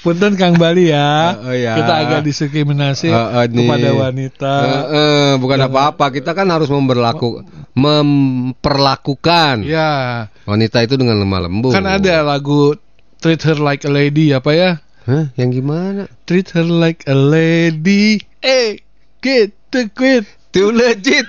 Punten 0.00 0.32
Kang 0.40 0.56
Bali 0.56 0.88
ya. 0.88 1.32
Oh, 1.44 1.52
iya. 1.52 1.76
Kita 1.76 1.92
agak 2.04 2.20
diskriminasi 2.24 3.12
eh, 3.12 3.44
nih. 3.48 3.68
kepada 3.68 3.88
wanita. 3.92 4.52
Eh, 4.64 4.84
eh, 4.96 5.30
bukan 5.36 5.58
apa-apa, 5.68 6.08
kita 6.12 6.32
kan 6.32 6.48
harus 6.48 6.72
memberlaku 6.72 7.44
memperlakukan 7.70 9.62
Ya, 9.62 10.26
wanita 10.44 10.82
itu 10.82 10.98
dengan 10.98 11.22
lemah 11.22 11.46
lembut. 11.46 11.72
kan 11.72 11.86
ada 11.86 12.26
lagu 12.26 12.74
Treat 13.22 13.40
Her 13.44 13.60
Like 13.60 13.84
a 13.86 13.92
Lady 13.92 14.32
apa 14.32 14.50
ya? 14.56 14.70
Hah? 15.08 15.32
Yang 15.36 15.50
gimana? 15.64 16.02
Treat 16.28 16.52
her 16.52 16.66
like 16.68 17.08
a 17.08 17.16
lady. 17.16 18.20
Eh, 18.44 18.84
get 19.24 19.56
to 19.72 19.88
quit. 19.90 20.28
Too 20.52 20.70
legit. 20.70 21.26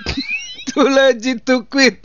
Too 0.70 0.86
legit 0.86 1.42
to 1.48 1.64
quit. 1.66 1.98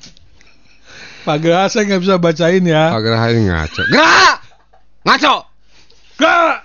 Pak 1.28 1.44
Gerah 1.44 1.68
saya 1.68 1.84
nggak 1.92 2.02
bisa 2.08 2.16
bacain 2.18 2.64
ya. 2.64 2.96
Pak 2.96 3.02
Gerah 3.04 3.24
ini 3.36 3.52
ngaco. 3.52 3.82
Gerah! 3.92 4.36
Ngaco! 5.04 5.36
Gerah! 6.18 6.60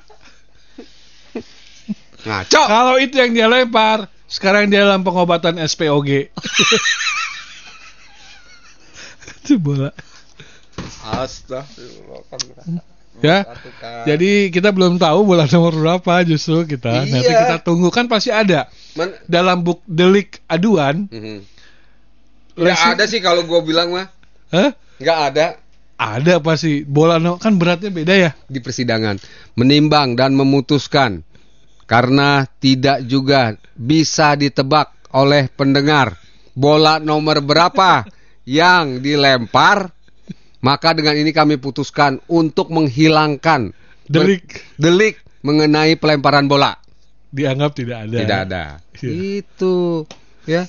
Ngaco! 2.23 2.63
Kalau 2.63 2.95
itu 2.97 3.15
yang 3.19 3.33
dia 3.33 3.47
lempar, 3.47 4.07
sekarang 4.27 4.71
dia 4.71 4.87
dalam 4.87 5.03
pengobatan 5.03 5.59
SPOG. 5.59 6.31
itu 9.43 9.59
bola. 9.59 9.91
Astagfirullah. 11.03 12.23
Ya. 13.21 13.45
Jadi 14.09 14.49
kita 14.49 14.73
belum 14.73 14.97
tahu 14.97 15.29
bola 15.29 15.45
nomor 15.45 15.75
berapa 15.75 16.25
justru 16.25 16.65
kita. 16.65 17.05
Nanti 17.05 17.29
Iya. 17.29 17.45
kita 17.45 17.57
tunggu 17.61 17.93
kan 17.93 18.09
pasti 18.09 18.33
ada 18.33 18.71
Man- 18.97 19.13
dalam 19.29 19.61
buk 19.61 19.83
delik 19.85 20.41
aduan. 20.47 21.11
Mhm. 21.11 21.45
Nggak 22.55 22.73
Lesi- 22.73 22.93
ada 22.97 23.05
sih 23.05 23.21
kalau 23.21 23.45
gua 23.45 23.61
bilang 23.61 23.93
mah. 23.93 24.09
Hah? 24.49 24.73
Nggak 24.97 25.19
ada 25.29 25.47
Ada 26.03 26.43
pasti 26.43 26.83
bola 26.83 27.23
no 27.23 27.39
kan 27.39 27.55
beratnya 27.63 27.95
beda 27.95 28.15
ya. 28.19 28.31
di 28.51 28.59
persidangan. 28.59 29.23
Menimbang 29.55 30.19
dan 30.19 30.35
memutuskan. 30.35 31.23
Karena 31.87 32.43
tidak 32.59 33.07
juga 33.07 33.55
bisa 33.79 34.35
ditebak 34.35 35.13
oleh 35.15 35.47
pendengar. 35.53 36.19
Bola 36.59 36.99
nomor 36.99 37.39
berapa 37.39 38.03
yang 38.49 38.99
dilempar. 38.99 39.95
Maka 40.63 40.95
dengan 40.95 41.19
ini 41.19 41.35
kami 41.35 41.59
putuskan 41.59 42.23
untuk 42.31 42.71
menghilangkan 42.71 43.75
Delik 44.07 44.63
delik 44.79 45.23
mengenai 45.43 45.99
pelemparan 45.99 46.47
bola. 46.47 46.75
dianggap 47.33 47.73
tidak 47.73 47.99
ada. 48.07 48.17
Tidak 48.21 48.39
ada. 48.45 48.65
Iya. 49.01 49.11
Itu 49.41 50.05
ya. 50.45 50.69